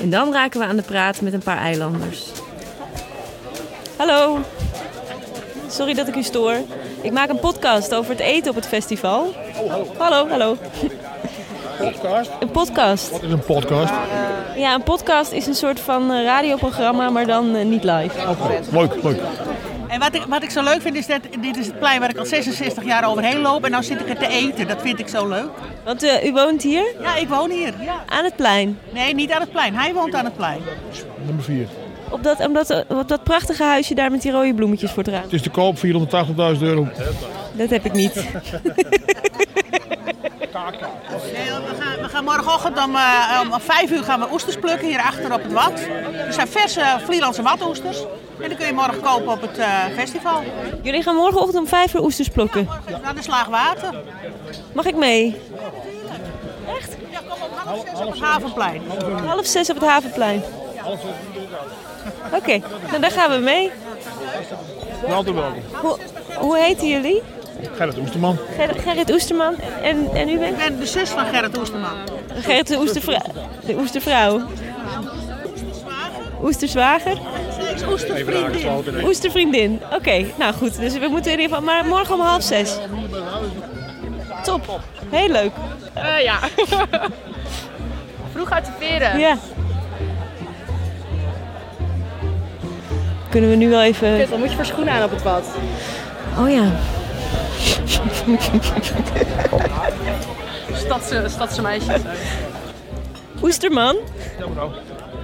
En 0.00 0.10
dan 0.10 0.32
raken 0.32 0.60
we 0.60 0.66
aan 0.66 0.76
de 0.76 0.82
praat 0.82 1.20
met 1.20 1.32
een 1.32 1.42
paar 1.42 1.58
eilanders. 1.58 2.24
Hallo. 3.96 4.38
Sorry 5.68 5.94
dat 5.94 6.08
ik 6.08 6.16
u 6.16 6.22
stoor. 6.22 6.56
Ik 7.00 7.12
maak 7.12 7.28
een 7.28 7.40
podcast 7.40 7.94
over 7.94 8.10
het 8.10 8.20
eten 8.20 8.50
op 8.50 8.56
het 8.56 8.66
festival. 8.66 9.34
Hallo, 9.98 10.28
hallo. 10.28 10.56
Podcast? 11.92 12.30
Een 12.40 12.50
podcast. 12.50 13.10
Wat 13.10 13.22
is 13.22 13.32
een 13.32 13.44
podcast? 13.44 13.92
Ja, 14.56 14.74
een 14.74 14.82
podcast 14.82 15.32
is 15.32 15.46
een 15.46 15.54
soort 15.54 15.80
van 15.80 16.10
radioprogramma, 16.10 17.10
maar 17.10 17.26
dan 17.26 17.56
uh, 17.56 17.64
niet 17.64 17.84
live. 17.84 18.20
Oké, 18.20 18.30
okay. 18.30 18.60
leuk, 18.70 19.02
leuk. 19.02 19.20
En 19.88 20.00
wat 20.00 20.14
ik, 20.14 20.24
wat 20.28 20.42
ik 20.42 20.50
zo 20.50 20.62
leuk 20.62 20.80
vind 20.80 20.96
is 20.96 21.06
dat 21.06 21.20
dit 21.40 21.56
is 21.56 21.66
het 21.66 21.78
plein 21.78 22.00
waar 22.00 22.10
ik 22.10 22.18
al 22.18 22.24
66 22.24 22.84
jaar 22.84 23.08
overheen 23.08 23.40
loop. 23.40 23.64
En 23.64 23.70
nou 23.70 23.82
zit 23.82 24.00
ik 24.00 24.08
er 24.08 24.18
te 24.18 24.26
eten. 24.26 24.68
Dat 24.68 24.82
vind 24.82 24.98
ik 24.98 25.08
zo 25.08 25.28
leuk. 25.28 25.48
Want 25.84 26.02
eh, 26.02 26.26
u 26.26 26.32
woont 26.32 26.62
hier? 26.62 26.94
Ja, 27.00 27.16
ik 27.16 27.28
woon 27.28 27.50
hier. 27.50 27.74
Ja. 27.80 28.02
Aan 28.06 28.24
het 28.24 28.36
plein? 28.36 28.78
Nee, 28.90 29.14
niet 29.14 29.30
aan 29.30 29.40
het 29.40 29.50
plein. 29.50 29.74
Hij 29.74 29.94
woont 29.94 30.14
aan 30.14 30.24
het 30.24 30.36
plein. 30.36 30.60
Nummer 31.24 31.44
4. 31.44 31.66
Op 32.10 32.22
dat, 32.22 32.46
op, 32.46 32.54
dat, 32.54 32.84
op 32.88 33.08
dat 33.08 33.22
prachtige 33.22 33.62
huisje 33.62 33.94
daar 33.94 34.10
met 34.10 34.22
die 34.22 34.32
rode 34.32 34.54
bloemetjes 34.54 34.90
voor 34.90 35.02
het 35.02 35.12
raam? 35.12 35.22
Het 35.22 35.32
is 35.32 35.42
te 35.42 35.50
koop, 35.50 35.76
480.000 35.76 35.82
euro. 36.60 36.88
Dat 37.52 37.70
heb 37.70 37.84
ik 37.84 37.92
niet. 37.92 38.24
Nee, 40.56 41.50
we, 41.50 41.74
gaan, 41.80 42.02
we 42.02 42.08
gaan 42.08 42.24
morgenochtend 42.24 42.84
om, 42.84 42.94
uh, 42.94 43.40
om 43.42 43.60
5 43.60 43.90
uur 43.90 44.02
gaan 44.02 44.20
we 44.20 44.32
oesters 44.32 44.56
plukken 44.56 44.88
hier 44.88 45.00
achter 45.00 45.32
op 45.32 45.42
het 45.42 45.52
Wat. 45.52 45.80
Er 46.26 46.32
zijn 46.32 46.48
verse 46.48 46.98
Vlielandse 47.04 47.42
watoesters. 47.42 47.98
En 48.40 48.48
die 48.48 48.56
kun 48.56 48.66
je 48.66 48.72
morgen 48.72 49.00
kopen 49.00 49.32
op 49.32 49.40
het 49.40 49.58
uh, 49.58 49.84
festival. 49.96 50.42
Jullie 50.82 51.02
gaan 51.02 51.14
morgenochtend 51.14 51.58
om 51.58 51.66
5 51.66 51.94
uur 51.94 52.02
oesters 52.02 52.28
plukken? 52.28 52.68
Ja, 52.88 52.98
naar 52.98 53.14
de 53.14 53.22
slag 53.22 53.46
water. 53.46 53.94
Mag 54.72 54.84
ik 54.84 54.96
mee? 54.96 55.40
Echt? 56.76 56.96
Ja, 57.10 57.18
kom 57.28 57.42
op 57.42 57.50
half 57.56 57.86
zes 57.86 58.00
op 58.00 58.10
het 58.10 58.20
Havenplein. 58.20 58.82
Half 59.26 59.46
zes 59.46 59.70
op 59.70 59.76
het 59.76 59.88
Havenplein. 59.88 60.42
Oké, 62.26 62.36
okay, 62.36 62.62
nou 62.88 63.00
daar 63.00 63.10
gaan 63.10 63.30
we 63.30 63.38
mee. 63.38 63.70
Welkom. 65.06 65.36
Hoe, 65.72 65.98
hoe 66.38 66.58
heten 66.58 66.88
jullie? 66.88 67.22
Gerrit 67.76 67.98
Oesterman. 67.98 68.38
Ger 68.56 68.74
Gerrit 68.74 69.10
Oesterman. 69.10 69.54
En, 69.82 70.08
en 70.14 70.28
u 70.28 70.38
bent? 70.38 70.52
Ik 70.52 70.58
ben 70.58 70.78
de 70.78 70.86
zus 70.86 71.10
van 71.10 71.26
Gerrit 71.26 71.58
Oesterman. 71.58 71.96
Gerrit 72.34 72.68
de 72.68 72.78
Oestervrouw. 72.78 73.22
De 73.66 73.74
Oestervrouw. 73.74 74.40
Oesterzwager? 76.42 77.18
Oestervriendin. 77.88 79.04
Oestervriendin. 79.04 79.80
Oké, 79.84 79.94
okay, 79.94 80.34
nou 80.38 80.54
goed. 80.54 80.80
Dus 80.80 80.98
we 80.98 81.06
moeten 81.08 81.32
in 81.32 81.40
ieder 81.40 81.56
geval... 81.56 81.74
Maar 81.74 81.84
morgen 81.84 82.14
om 82.14 82.20
half 82.20 82.42
zes. 82.42 82.78
Top. 84.42 84.80
Heel 85.10 85.28
leuk. 85.28 85.52
Uh, 85.96 86.22
ja. 86.22 86.38
Vroeg 88.32 88.50
uit 88.50 88.64
de 88.64 88.72
veren. 88.78 89.18
Ja. 89.18 89.36
Kunnen 93.30 93.50
we 93.50 93.56
nu 93.56 93.68
wel 93.68 93.82
even... 93.82 94.18
Kut, 94.18 94.30
dan 94.30 94.38
moet 94.38 94.50
je 94.50 94.56
voor 94.56 94.64
schoenen 94.64 94.92
aan 94.92 95.04
op 95.04 95.10
het 95.10 95.22
pad. 95.22 95.44
Oh 96.38 96.50
ja. 96.50 96.72
Stadse, 100.72 101.24
stadse 101.28 101.62
meisjes. 101.62 102.00
Oesterman, 103.42 103.96
Ja, 104.38 104.46
mevrouw. 104.46 104.70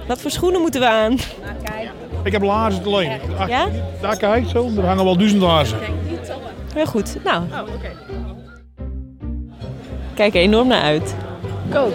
wat 0.07 0.21
voor 0.21 0.31
schoenen 0.31 0.61
moeten 0.61 0.81
we 0.81 0.87
aan? 0.89 1.17
Ik 2.23 2.31
heb 2.31 2.41
laarzen 2.41 2.83
te 2.83 2.89
leen. 2.89 3.11
Ach, 3.37 3.47
Ja? 3.47 3.67
Daar 4.01 4.17
kijk 4.17 4.45
zo, 4.49 4.69
er 4.77 4.85
hangen 4.85 5.03
wel 5.05 5.17
duizend 5.17 5.41
laarzen. 5.41 5.77
Heel 6.73 6.85
goed. 6.85 7.15
Nou. 7.23 7.43
Kijk 10.13 10.35
er 10.35 10.41
enorm 10.41 10.67
naar 10.67 10.81
uit. 10.81 11.15
Kook. 11.71 11.93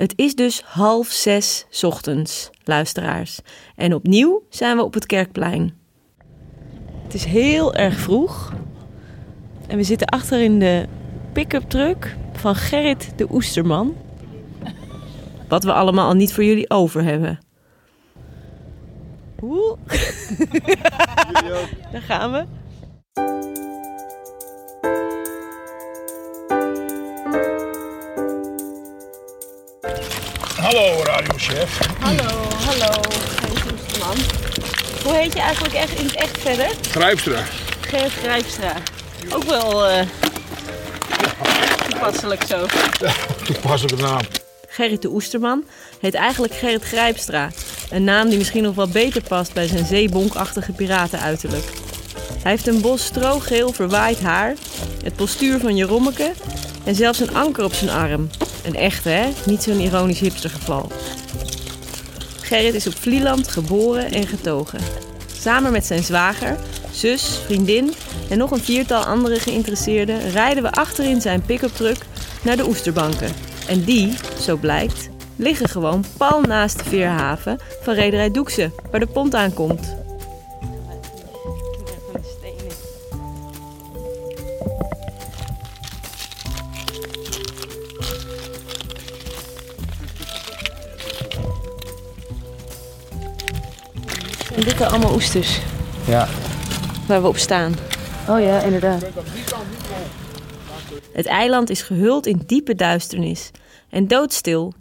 Het 0.00 0.12
is 0.16 0.34
dus 0.34 0.62
half 0.62 1.06
zes 1.06 1.66
ochtends, 1.82 2.50
luisteraars. 2.64 3.40
En 3.76 3.94
opnieuw 3.94 4.42
zijn 4.48 4.76
we 4.76 4.82
op 4.82 4.94
het 4.94 5.06
kerkplein. 5.06 5.74
Het 7.02 7.14
is 7.14 7.24
heel 7.24 7.74
erg 7.74 7.98
vroeg. 7.98 8.52
En 9.66 9.76
we 9.76 9.82
zitten 9.82 10.06
achter 10.06 10.40
in 10.40 10.58
de 10.58 10.86
pick-up 11.32 11.68
truck 11.68 12.16
van 12.32 12.54
Gerrit 12.54 13.12
de 13.16 13.26
Oesterman. 13.30 13.96
Wat 15.48 15.64
we 15.64 15.72
allemaal 15.72 16.08
al 16.08 16.14
niet 16.14 16.32
voor 16.32 16.44
jullie 16.44 16.70
over 16.70 17.02
hebben. 17.02 17.38
Oeh. 19.42 19.78
Daar 21.92 22.02
gaan 22.02 22.32
we. 22.32 22.44
Hallo, 30.70 31.02
radiochef. 31.02 31.78
Hallo, 32.00 32.48
hallo. 32.66 33.02
Gerrit 33.36 33.72
Oesterman. 33.72 34.16
Hoe 35.04 35.14
heet 35.14 35.32
je 35.32 35.40
eigenlijk 35.40 35.74
echt 35.74 35.98
in 35.98 36.04
het 36.04 36.14
echt 36.14 36.38
verder? 36.38 36.70
Grijpstra. 36.90 37.42
Gerrit 37.80 38.12
Grijpstra. 38.12 38.72
Ook 39.32 39.42
wel 39.42 39.86
eh, 39.86 40.06
toepasselijk 41.88 42.42
zo. 42.42 42.66
Toepasselijke 43.44 44.02
naam. 44.02 44.20
Gerrit 44.68 45.02
de 45.02 45.08
Oesterman 45.08 45.64
heet 46.00 46.14
eigenlijk 46.14 46.54
Gerrit 46.54 46.84
Grijpstra. 46.84 47.50
Een 47.90 48.04
naam 48.04 48.28
die 48.28 48.38
misschien 48.38 48.62
nog 48.62 48.74
wel 48.74 48.88
beter 48.88 49.22
past 49.22 49.52
bij 49.52 49.66
zijn 49.66 49.86
zeebonkachtige 49.86 50.72
piratenuiterlijk. 50.72 51.64
Hij 52.42 52.50
heeft 52.50 52.66
een 52.66 52.80
bos 52.80 53.04
strogeel 53.04 53.72
verwaaid 53.72 54.20
haar, 54.20 54.54
het 55.02 55.16
postuur 55.16 55.60
van 55.60 55.76
Jerommeke 55.76 56.32
en 56.84 56.94
zelfs 56.94 57.20
een 57.20 57.34
anker 57.34 57.64
op 57.64 57.72
zijn 57.72 57.90
arm. 57.90 58.30
Een 58.64 58.76
echte, 58.76 59.08
hè? 59.08 59.28
Niet 59.46 59.62
zo'n 59.62 59.80
ironisch 59.80 60.20
hipstergeval. 60.20 60.92
Gerrit 62.40 62.74
is 62.74 62.86
op 62.86 62.94
Vlieland 62.94 63.48
geboren 63.48 64.10
en 64.10 64.26
getogen. 64.26 64.80
Samen 65.40 65.72
met 65.72 65.86
zijn 65.86 66.02
zwager, 66.02 66.56
zus, 66.92 67.40
vriendin 67.44 67.94
en 68.30 68.38
nog 68.38 68.50
een 68.50 68.60
viertal 68.60 69.02
andere 69.02 69.40
geïnteresseerden 69.40 70.30
rijden 70.30 70.62
we 70.62 70.72
achterin 70.72 71.20
zijn 71.20 71.42
pick-up 71.42 71.74
truck 71.74 71.98
naar 72.42 72.56
de 72.56 72.66
oesterbanken. 72.66 73.32
En 73.68 73.84
die, 73.84 74.14
zo 74.40 74.56
blijkt, 74.56 75.08
liggen 75.36 75.68
gewoon 75.68 76.04
pal 76.16 76.40
naast 76.40 76.78
de 76.78 76.84
veerhaven 76.84 77.58
van 77.82 77.94
Rederij 77.94 78.30
Doekse, 78.30 78.70
waar 78.90 79.00
de 79.00 79.06
pont 79.06 79.34
aankomt. 79.34 79.96
En 94.80 94.86
dit 94.86 94.92
zijn 94.92 95.02
allemaal 95.02 95.22
oesters 95.22 95.60
Ja. 96.06 96.28
waar 97.06 97.22
we 97.22 97.28
op 97.28 97.36
staan. 97.36 97.74
Oh 98.28 98.40
ja, 98.40 98.60
inderdaad. 98.60 99.06
Het 101.12 101.26
eiland 101.26 101.70
is 101.70 101.82
gehuld 101.82 102.26
in 102.26 102.42
diepe 102.46 102.74
duisternis 102.74 103.50
en 103.90 104.08
doodstil. 104.08 104.72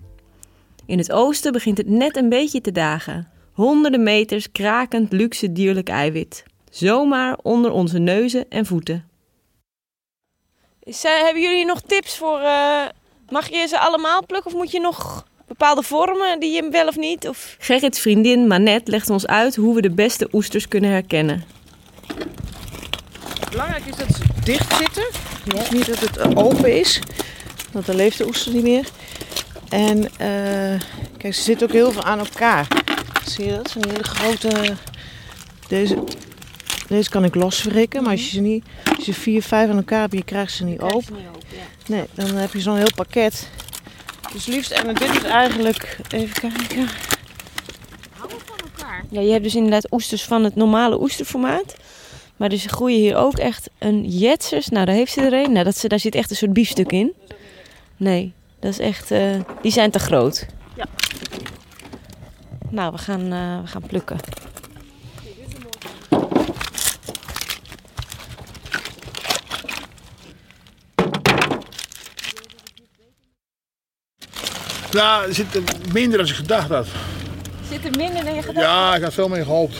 In 0.85 0.97
het 0.97 1.11
oosten 1.11 1.51
begint 1.51 1.77
het 1.77 1.87
net 1.87 2.17
een 2.17 2.29
beetje 2.29 2.61
te 2.61 2.71
dagen. 2.71 3.27
Honderden 3.53 4.03
meters 4.03 4.51
krakend 4.51 5.11
luxe 5.11 5.51
dierlijk 5.51 5.89
eiwit. 5.89 6.43
Zomaar 6.69 7.37
onder 7.41 7.71
onze 7.71 7.97
neuzen 7.99 8.49
en 8.49 8.65
voeten. 8.65 9.09
hebben 11.01 11.41
jullie 11.41 11.65
nog 11.65 11.81
tips 11.81 12.17
voor... 12.17 12.39
eh, 12.39 12.85
mag 13.29 13.49
je 13.49 13.67
ze 13.67 13.79
allemaal 13.79 14.25
plukken 14.25 14.51
of 14.51 14.57
moet 14.57 14.71
je 14.71 14.79
nog 14.79 15.27
bepaalde 15.49 15.83
vormen 15.83 16.39
die 16.39 16.51
je 16.51 16.69
wel 16.69 16.87
of 16.87 16.97
niet? 16.97 17.27
Of... 17.27 17.55
Gerrits 17.59 17.99
vriendin 17.99 18.47
Manette 18.47 18.91
legt 18.91 19.09
ons 19.09 19.27
uit 19.27 19.55
hoe 19.55 19.75
we 19.75 19.81
de 19.81 19.91
beste 19.91 20.27
oesters 20.31 20.67
kunnen 20.67 20.89
herkennen. 20.89 21.43
Belangrijk 23.51 23.85
is 23.85 23.95
dat 23.95 24.07
ze 24.15 24.23
dicht 24.43 24.75
zitten. 24.75 25.07
Dus 25.43 25.69
niet 25.69 25.85
dat 25.85 25.99
het 25.99 26.17
eh, 26.17 26.31
open 26.35 26.79
is. 26.79 27.01
Want 27.71 27.85
dan 27.85 27.95
leeft 27.95 28.17
de 28.17 28.27
oester 28.27 28.53
niet 28.53 28.63
meer. 28.63 28.87
En 29.69 30.03
eh, 30.17 30.81
kijk, 31.17 31.33
ze 31.33 31.41
zitten 31.41 31.67
ook 31.67 31.73
heel 31.73 31.91
veel 31.91 32.03
aan 32.03 32.19
elkaar. 32.19 32.67
Zie 33.25 33.45
je 33.45 33.51
dat? 33.51 33.59
Het 33.59 33.71
zijn 33.71 33.89
hele 33.89 34.03
grote... 34.03 34.75
Deze, 35.67 36.03
deze 36.87 37.09
kan 37.09 37.23
ik 37.23 37.35
loswrikken, 37.35 38.03
maar 38.03 38.11
als 38.11 38.23
je 38.23 38.29
ze 38.29 38.39
niet... 38.41 38.65
Als 38.95 39.05
je 39.05 39.13
vier, 39.13 39.43
vijf 39.43 39.69
aan 39.69 39.77
elkaar 39.77 39.99
hebt, 39.99 40.13
je 40.13 40.23
krijgt 40.23 40.53
ze 40.53 40.63
niet 40.63 40.79
open. 40.79 41.15
Nee, 41.87 42.03
dan 42.13 42.35
heb 42.35 42.53
je 42.53 42.61
zo'n 42.61 42.77
heel 42.77 42.93
pakket. 42.95 43.49
Dus 44.33 44.45
liefst, 44.45 44.71
en 44.71 44.93
dit 44.93 45.09
is 45.15 45.23
eigenlijk... 45.23 45.97
Even 46.09 46.33
kijken. 46.33 46.87
Ja, 49.09 49.21
je 49.21 49.31
hebt 49.31 49.43
dus 49.43 49.55
inderdaad 49.55 49.91
oesters 49.91 50.23
van 50.23 50.43
het 50.43 50.55
normale 50.55 51.01
oesterformaat. 51.01 51.75
Maar 52.37 52.49
dus 52.49 52.65
groeien 52.65 52.99
hier 52.99 53.15
ook 53.15 53.37
echt 53.37 53.69
een 53.77 54.05
jetsers. 54.07 54.67
Nou, 54.69 54.85
daar 54.85 54.95
heeft 54.95 55.11
ze 55.11 55.21
er 55.21 55.33
een. 55.33 55.51
Nou, 55.51 55.65
dat, 55.65 55.77
ze- 55.77 55.87
daar 55.87 55.99
zit 55.99 56.15
echt 56.15 56.29
een 56.29 56.35
soort 56.35 56.53
biefstuk 56.53 56.91
in. 56.91 57.13
Nee, 57.97 58.33
dat 58.59 58.71
is 58.71 58.79
echt... 58.79 59.11
eh, 59.11 59.35
die 59.61 59.71
zijn 59.71 59.91
te 59.91 59.99
groot. 59.99 60.45
Ja. 60.75 60.85
Nou, 62.69 62.91
we 62.91 62.97
gaan, 62.97 63.21
eh, 63.33 63.61
we 63.61 63.67
gaan 63.67 63.81
plukken. 63.87 64.17
Nou, 74.91 75.27
er 75.27 75.33
zit 75.33 75.55
er 75.55 75.61
minder 75.93 76.17
dan 76.17 76.27
ik 76.27 76.33
gedacht 76.33 76.69
had. 76.69 76.87
Zit 77.69 77.85
er 77.85 77.97
minder 77.97 78.23
dan 78.23 78.35
je 78.35 78.41
gedacht? 78.41 78.65
Ja, 78.65 78.95
ik 78.95 79.03
had 79.03 79.13
veel 79.13 79.27
meer 79.29 79.43
gehoopt. 79.43 79.77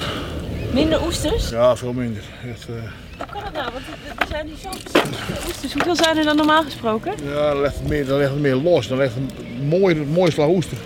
Minder 0.74 1.06
oesters? 1.06 1.50
Ja, 1.50 1.76
veel 1.76 1.94
minder. 1.94 2.22
Echt, 2.52 2.66
eh, 2.70 2.74
Hoe 3.18 3.28
kan 3.32 3.42
dat 3.44 3.54
nou? 3.54 3.72
Want 3.74 3.86
er- 4.20 4.28
zijn 4.30 4.48
hier 4.48 4.56
zo 4.64 4.70
verschillende 4.82 5.18
oesters. 5.48 5.74
Hoeveel 5.74 5.96
zijn 5.96 6.18
er 6.18 6.24
dan 6.24 6.36
normaal 6.36 6.64
gesproken? 6.64 7.14
ja, 7.34 7.50
dan 7.52 7.62
legt 7.62 7.76
het 7.76 7.88
meer, 7.88 8.06
dan 8.06 8.18
legt 8.18 8.32
het 8.32 8.40
meer 8.40 8.56
los. 8.56 8.88
Dan 8.88 8.98
legt 8.98 9.14
het 9.16 9.24
een 9.40 9.68
mooi, 9.68 9.96
mooi 9.96 10.32
slag 10.32 10.48
oester. 10.48 10.78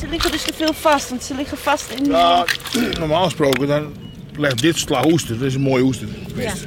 Ze 0.00 0.08
liggen 0.08 0.30
dus 0.30 0.42
te 0.42 0.52
veel 0.52 0.72
vast, 0.72 1.08
want 1.08 1.22
ze 1.22 1.34
liggen 1.34 1.58
vast 1.58 1.90
in 1.90 2.02
die... 2.02 2.12
Ja, 2.12 2.44
normaal 2.98 3.24
gesproken 3.24 3.66
dan 3.66 3.94
legt 4.36 4.60
dit 4.60 4.76
slag 4.78 5.04
oester, 5.04 5.38
dat 5.38 5.46
is 5.46 5.54
een 5.54 5.60
mooi 5.60 5.82
oester. 5.82 6.08
tenminste. 6.26 6.66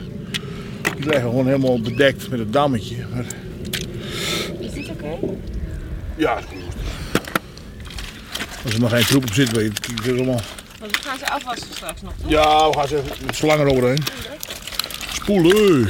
Die 0.96 1.06
leggen 1.06 1.30
gewoon 1.30 1.46
helemaal 1.46 1.80
bedekt 1.82 2.30
met 2.30 2.40
het 2.40 2.54
dammetje. 2.54 2.96
Maar? 3.14 3.26
Ja, 6.20 6.38
is 6.38 6.44
goed. 6.46 6.58
Als 8.64 8.74
er 8.74 8.80
maar 8.80 8.90
geen 8.90 9.06
troep 9.06 9.24
op 9.24 9.34
zit, 9.34 9.52
weet 9.52 9.80
je, 9.86 9.94
het 9.94 10.06
is 10.06 10.12
allemaal... 10.12 10.42
Want 10.80 10.96
we 10.96 11.02
gaan 11.04 11.18
ze 11.18 11.30
afwassen 11.30 11.68
straks 11.74 12.02
nog, 12.02 12.14
toch? 12.22 12.30
Ja, 12.30 12.70
we 12.70 12.78
gaan 12.78 12.88
ze 12.88 12.98
even 12.98 13.26
met 13.26 13.36
slangen 13.36 13.68
eroverheen. 13.68 14.04
Spoelen. 15.14 15.90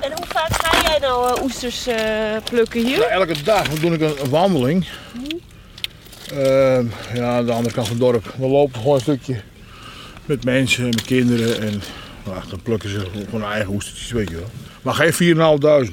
En 0.00 0.12
hoe 0.12 0.26
vaak 0.28 0.52
ga 0.52 0.90
jij 0.90 0.98
nou 0.98 1.36
eh, 1.36 1.42
oesters 1.42 1.86
eh, 1.86 2.36
plukken 2.44 2.86
hier? 2.86 2.98
Ja, 2.98 3.06
elke 3.06 3.42
dag 3.42 3.68
dan 3.68 3.78
doe 3.78 3.92
ik 3.92 4.00
een, 4.00 4.22
een 4.22 4.30
wandeling. 4.30 4.86
Ehm, 6.32 6.86
ja, 7.14 7.36
aan 7.36 7.46
de 7.46 7.52
andere 7.52 7.74
kant 7.74 7.88
van 7.88 7.96
het 7.96 8.04
dorp. 8.04 8.34
We 8.38 8.46
lopen 8.46 8.80
gewoon 8.80 8.94
een 8.94 9.00
stukje 9.00 9.40
met 10.24 10.44
mensen, 10.44 10.84
met 10.84 11.02
kinderen. 11.02 11.60
En 11.60 11.82
nou, 12.24 12.38
dan 12.48 12.62
plukken 12.62 12.90
ze 12.90 13.06
gewoon 13.24 13.50
eigen 13.50 13.72
oestertjes, 13.72 14.10
weet 14.10 14.28
je 14.28 14.34
wel. 14.34 14.50
Maar 14.82 14.94
geen 14.94 15.36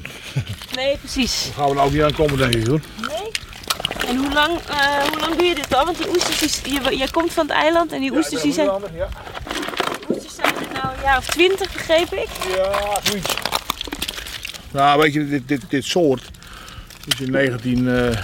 Nee, 0.78 0.96
precies. 0.96 1.44
Daar 1.44 1.54
gaan 1.54 1.68
we 1.68 1.74
nou 1.74 1.92
niet 1.92 2.02
aan 2.02 2.12
komen, 2.12 2.36
denk 2.36 2.54
ik 2.54 2.66
hoor. 2.66 2.80
Nee? 3.08 3.30
En 4.08 4.16
hoe 4.16 4.32
lang, 4.32 4.58
eh, 4.58 5.02
hoe 5.10 5.20
lang 5.20 5.36
doe 5.36 5.46
je 5.46 5.54
dit 5.54 5.74
al? 5.74 5.84
Want 5.84 5.96
die 5.96 6.08
oesters, 6.08 6.62
die, 6.62 6.72
je, 6.72 6.96
je 6.96 7.10
komt 7.10 7.32
van 7.32 7.46
het 7.46 7.56
eiland 7.56 7.92
en 7.92 8.00
die 8.00 8.12
oesters 8.12 8.42
die 8.42 8.52
zijn... 8.52 8.66
Ja, 8.66 8.78
Die 8.78 10.16
oesters 10.16 10.34
zijn 10.34 10.54
er 10.54 10.72
nou 10.82 10.94
een 10.96 11.02
jaar 11.02 11.18
of 11.18 11.26
twintig, 11.26 11.72
begreep 11.72 12.12
ik? 12.12 12.28
ja 12.56 13.00
zoiets. 13.02 13.34
Nou, 14.70 15.00
weet 15.00 15.12
je, 15.12 15.28
dit, 15.28 15.48
dit, 15.48 15.62
dit 15.68 15.84
soort 15.84 16.30
is 17.06 17.20
in 17.20 17.30
19, 17.30 17.88
eh, 17.88 18.18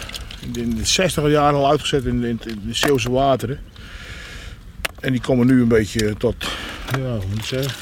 in 0.53 0.77
de 0.77 0.85
60 0.85 1.29
jaren 1.29 1.59
al 1.59 1.71
uitgezet 1.71 2.05
in 2.05 2.21
de, 2.21 2.29
in 2.29 2.39
de 2.67 2.75
Zeeuwse 2.75 3.11
wateren. 3.11 3.61
En 5.01 5.13
die 5.13 5.21
komen 5.21 5.47
nu 5.47 5.61
een 5.61 5.69
beetje 5.69 6.17
tot, 6.17 6.45
ja, 6.91 6.99
hoe 6.99 7.27
moet 7.29 7.39
ik 7.39 7.45
zeggen, 7.45 7.73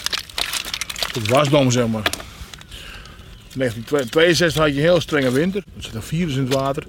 tot 1.13 1.29
wasdom, 1.29 1.71
zeg 1.71 1.87
maar. 1.87 2.22
In 3.53 3.59
1962 3.59 4.63
had 4.63 4.73
je 4.73 4.81
een 4.81 4.87
heel 4.87 5.01
strenge 5.01 5.31
winter. 5.31 5.63
Er 5.77 5.83
zitten 5.83 6.03
virus 6.03 6.35
in 6.35 6.45
het 6.45 6.55
water. 6.55 6.85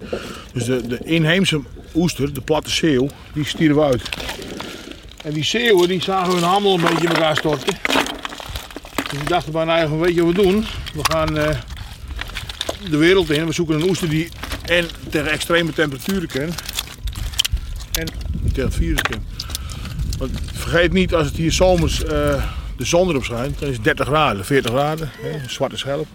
Dus 0.53 0.65
de, 0.65 0.87
de 0.87 0.99
inheemse 1.03 1.61
oester, 1.95 2.33
de 2.33 2.41
platte 2.41 2.69
zeeuw, 2.69 3.07
die 3.33 3.45
stierven 3.45 3.83
uit. 3.83 4.09
En 5.23 5.33
die 5.33 5.43
zeeuwen 5.43 5.87
die 5.87 6.01
zagen 6.01 6.33
hun 6.33 6.43
handel 6.43 6.73
een 6.73 6.81
beetje 6.81 7.07
in 7.07 7.13
elkaar 7.13 7.37
storten. 7.37 7.77
Dus 9.09 9.19
die 9.19 9.27
dachten 9.27 9.51
bij 9.51 9.65
eigen, 9.65 9.99
weet 9.99 10.15
je 10.15 10.25
wat 10.25 10.35
we 10.35 10.41
doen? 10.41 10.65
We 10.93 11.03
gaan 11.03 11.37
eh, 11.37 11.57
de 12.89 12.97
wereld 12.97 13.29
in. 13.29 13.45
We 13.45 13.53
zoeken 13.53 13.75
een 13.75 13.89
oester 13.89 14.09
die 14.09 14.29
en 14.65 14.87
tegen 15.09 15.31
extreme 15.31 15.73
temperaturen 15.73 16.27
kan. 16.27 16.49
En 17.91 18.07
tegen 18.53 18.63
het 18.63 18.75
virus 18.75 19.01
kan. 19.01 19.23
Want 20.17 20.31
vergeet 20.53 20.93
niet, 20.93 21.13
als 21.13 21.27
het 21.27 21.35
hier 21.35 21.51
zomers 21.51 22.03
eh, 22.03 22.43
de 22.77 22.85
zon 22.85 23.09
erop 23.09 23.23
schijnt, 23.23 23.59
dan 23.59 23.69
is 23.69 23.75
het 23.75 23.83
30 23.83 24.05
graden, 24.05 24.45
40 24.45 24.71
graden. 24.71 25.09
Hè, 25.21 25.49
zwarte 25.49 25.77
schelp. 25.77 26.07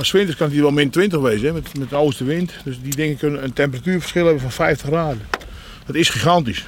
Maar 0.00 0.10
winters 0.12 0.36
kan 0.36 0.46
het 0.46 0.54
hier 0.54 0.64
wel 0.64 0.72
min 0.72 0.90
20 0.90 1.20
wezen, 1.20 1.46
hè, 1.46 1.52
met, 1.52 1.78
met 1.78 1.90
de 1.90 1.96
oostenwind. 1.96 2.52
Dus 2.64 2.80
die 2.82 2.94
dingen 2.94 3.16
kunnen 3.16 3.44
een 3.44 3.52
temperatuurverschil 3.52 4.24
hebben 4.24 4.42
van 4.42 4.52
50 4.52 4.86
graden. 4.86 5.28
Dat 5.86 5.94
is 5.94 6.08
gigantisch. 6.08 6.64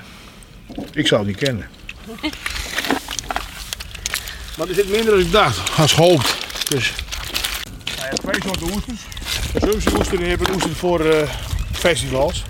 Ik 0.92 1.06
zou 1.06 1.20
het 1.20 1.30
niet 1.30 1.38
kennen. 1.44 1.68
Maar 4.56 4.68
er 4.68 4.74
zit 4.74 4.90
minder 4.90 5.10
dan 5.10 5.20
ik 5.20 5.32
dacht, 5.32 5.78
als 5.78 5.92
gehoopt. 5.92 6.36
Dus. 6.68 6.92
Nou 7.96 8.08
ja, 8.10 8.16
twee 8.16 8.42
soorten 8.42 8.74
oesters. 8.74 9.00
De 9.52 9.60
Zumse 9.60 9.98
oester 9.98 10.18
die 10.18 10.26
hebben 10.26 10.54
oester 10.54 10.74
voor 10.74 11.00
eh, 11.00 11.28
festivals. 11.72 12.44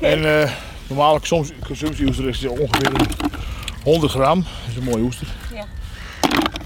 En 0.00 0.42
eh 0.42 0.52
normaal 0.86 1.18
soms 1.22 1.50
consumptie 1.66 2.06
oester 2.06 2.28
is 2.28 2.44
ongeveer 2.44 2.86
een 2.86 2.96
100 3.82 4.12
gram. 4.12 4.42
Dat 4.42 4.70
is 4.70 4.76
een 4.76 4.82
mooie 4.82 5.02
oester. 5.02 5.26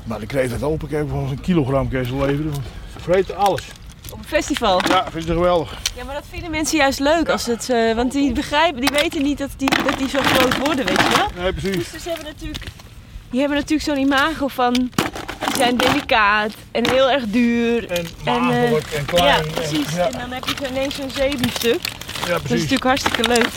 Maar 0.04 0.22
ik 0.22 0.28
kreeg 0.28 0.50
het 0.50 0.62
open, 0.62 0.88
ik 0.88 0.94
heb 0.94 1.10
wel 1.10 1.26
een 1.30 1.40
kilogram 1.40 1.88
ze 1.90 1.98
leveren. 2.16 2.52
Vreten 3.00 3.36
alles. 3.36 3.62
Op 4.10 4.18
een 4.18 4.24
festival? 4.24 4.80
Ja, 4.88 5.04
vind 5.10 5.24
je 5.26 5.32
geweldig. 5.32 5.78
Ja, 5.96 6.04
maar 6.04 6.14
dat 6.14 6.24
vinden 6.30 6.50
mensen 6.50 6.76
juist 6.78 6.98
leuk. 7.00 7.28
Als 7.28 7.46
het, 7.46 7.70
eh, 7.70 7.94
want 7.94 8.12
die 8.12 8.32
begrijpen, 8.32 8.80
die 8.80 8.90
weten 9.00 9.22
niet 9.22 9.38
dat 9.38 9.50
die, 9.56 9.68
dat 9.84 9.98
die 9.98 10.08
zo 10.08 10.18
groot 10.22 10.58
worden, 10.58 10.86
weet 10.86 10.98
je 11.00 11.12
wel? 11.16 11.42
Nee, 11.42 11.52
precies. 11.52 11.76
Oesters 11.76 12.04
hebben 12.04 12.24
natuurlijk, 12.24 12.64
die 13.30 13.40
hebben 13.40 13.58
natuurlijk 13.58 13.88
zo'n 13.88 13.98
imago 13.98 14.48
van... 14.48 14.72
Die 15.46 15.56
zijn 15.56 15.76
delicaat 15.76 16.52
en 16.70 16.88
heel 16.90 17.10
erg 17.10 17.24
duur. 17.26 17.90
En, 17.90 18.06
magelijk 18.24 18.86
en 18.86 19.04
klein 19.04 19.24
Ja, 19.26 19.38
en- 19.38 19.50
precies. 19.50 19.94
ja. 19.94 20.06
En 20.06 20.18
dan 20.18 20.30
heb 20.32 20.44
je 20.44 20.54
zo 20.64 20.70
ineens 20.70 20.94
zo'n 20.94 21.10
zeebiefstuk. 21.10 21.80
Ja, 21.82 22.26
Dat 22.26 22.36
is 22.36 22.42
precies. 22.42 22.50
natuurlijk 22.50 22.84
hartstikke 22.84 23.28
leuk. 23.28 23.48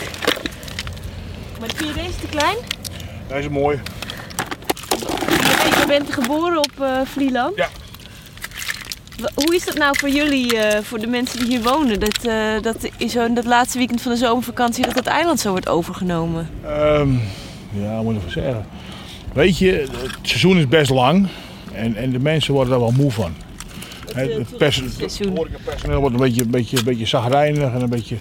Maar 1.60 1.68
vind 1.74 1.94
je 1.94 2.02
deze 2.02 2.18
te 2.20 2.26
klein? 2.26 2.56
Deze 3.28 3.40
is 3.40 3.48
mooi. 3.48 3.80
Je 5.66 5.84
bent 5.86 6.12
geboren 6.12 6.58
op 6.58 6.80
eh 6.80 7.00
Vlieland? 7.04 7.56
Ja. 7.56 7.68
Hoe 9.34 9.54
is 9.54 9.64
dat 9.64 9.74
nou 9.74 9.98
voor 9.98 10.08
jullie, 10.08 10.58
eh, 10.58 10.82
voor 10.82 10.98
de 10.98 11.06
mensen 11.06 11.38
die 11.38 11.48
hier 11.48 11.62
wonen? 11.62 12.00
Dat, 12.00 12.24
eh, 12.24 12.62
dat 12.62 12.90
in 12.96 13.10
zo'n 13.10 13.34
dat 13.34 13.44
laatste 13.44 13.78
weekend 13.78 14.02
van 14.02 14.12
de 14.12 14.18
zomervakantie 14.18 14.84
dat 14.84 14.94
het 14.94 15.06
eiland 15.06 15.40
zo 15.40 15.50
wordt 15.50 15.68
overgenomen? 15.68 16.48
Ehm, 16.64 17.10
ja, 17.72 18.02
moet 18.02 18.14
ik 18.14 18.20
even 18.20 18.32
zeggen? 18.32 18.66
Weet 19.32 19.58
je, 19.58 19.72
het 19.72 20.18
seizoen 20.22 20.58
is 20.58 20.68
best 20.68 20.90
lang 20.90 21.28
en, 21.72 21.96
en 21.96 22.10
de 22.10 22.18
mensen 22.18 22.52
worden 22.52 22.70
daar 22.70 22.80
wel 22.80 22.90
moe 22.90 23.10
van. 23.10 23.34
Het, 24.14 24.32
het, 24.32 24.56
pers, 24.56 24.76
het 24.76 25.20
horecapersoneel 25.34 26.00
wordt 26.00 26.14
een 26.14 26.20
beetje, 26.20 26.42
een 26.42 26.50
beetje, 26.50 26.78
een 26.78 26.84
beetje 26.84 27.06
zagrijnig 27.06 27.72
en 27.72 27.82
een 27.82 27.88
beetje... 27.88 28.16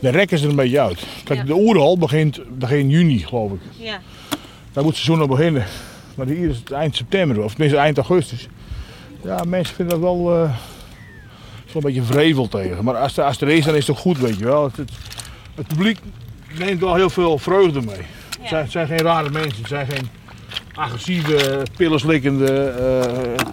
De 0.00 0.08
rekken 0.08 0.38
er 0.38 0.48
een 0.48 0.56
beetje 0.56 0.80
uit. 0.80 1.02
Kijk, 1.24 1.46
de 1.46 1.54
oerhal 1.54 1.98
begint 1.98 2.40
begin 2.58 2.90
juni, 2.90 3.18
geloof 3.18 3.52
ik. 3.52 3.60
Ja. 3.76 4.00
Daar 4.72 4.84
moet 4.84 4.96
het 4.96 5.02
seizoen 5.02 5.18
nog 5.18 5.36
beginnen. 5.36 5.64
Maar 6.18 6.26
hier 6.26 6.48
is 6.48 6.56
het 6.56 6.70
eind 6.72 6.96
september, 6.96 7.42
of 7.44 7.50
tenminste 7.50 7.78
eind 7.78 7.96
augustus. 7.96 8.48
Ja, 9.24 9.42
mensen 9.46 9.74
vinden 9.74 10.00
dat 10.00 10.04
wel, 10.04 10.24
wel 10.24 10.50
een 11.74 11.80
beetje 11.80 12.02
vrevel 12.02 12.48
tegen. 12.48 12.84
Maar 12.84 12.96
als, 12.96 13.16
er- 13.16 13.24
als 13.24 13.40
er 13.40 13.48
is, 13.48 13.64
dan 13.64 13.74
is 13.74 13.86
het 13.86 13.96
goed, 13.98 14.18
weet 14.18 14.38
je 14.38 14.44
wel. 14.44 14.64
Het, 14.64 14.76
het, 14.76 14.90
het 15.54 15.66
publiek 15.66 15.98
neemt 16.58 16.80
wel 16.80 16.94
heel 16.94 17.10
veel 17.10 17.38
vreugde 17.38 17.80
mee. 17.80 17.96
Het, 18.40 18.48
zijn, 18.48 18.62
het 18.62 18.72
zijn 18.72 18.86
geen 18.86 18.98
rare 18.98 19.30
mensen, 19.30 19.58
het 19.58 19.68
zijn 19.68 19.86
geen 19.86 20.08
agressieve, 20.74 21.62
pillenslikkende 21.76 22.52
eh, 22.68 23.44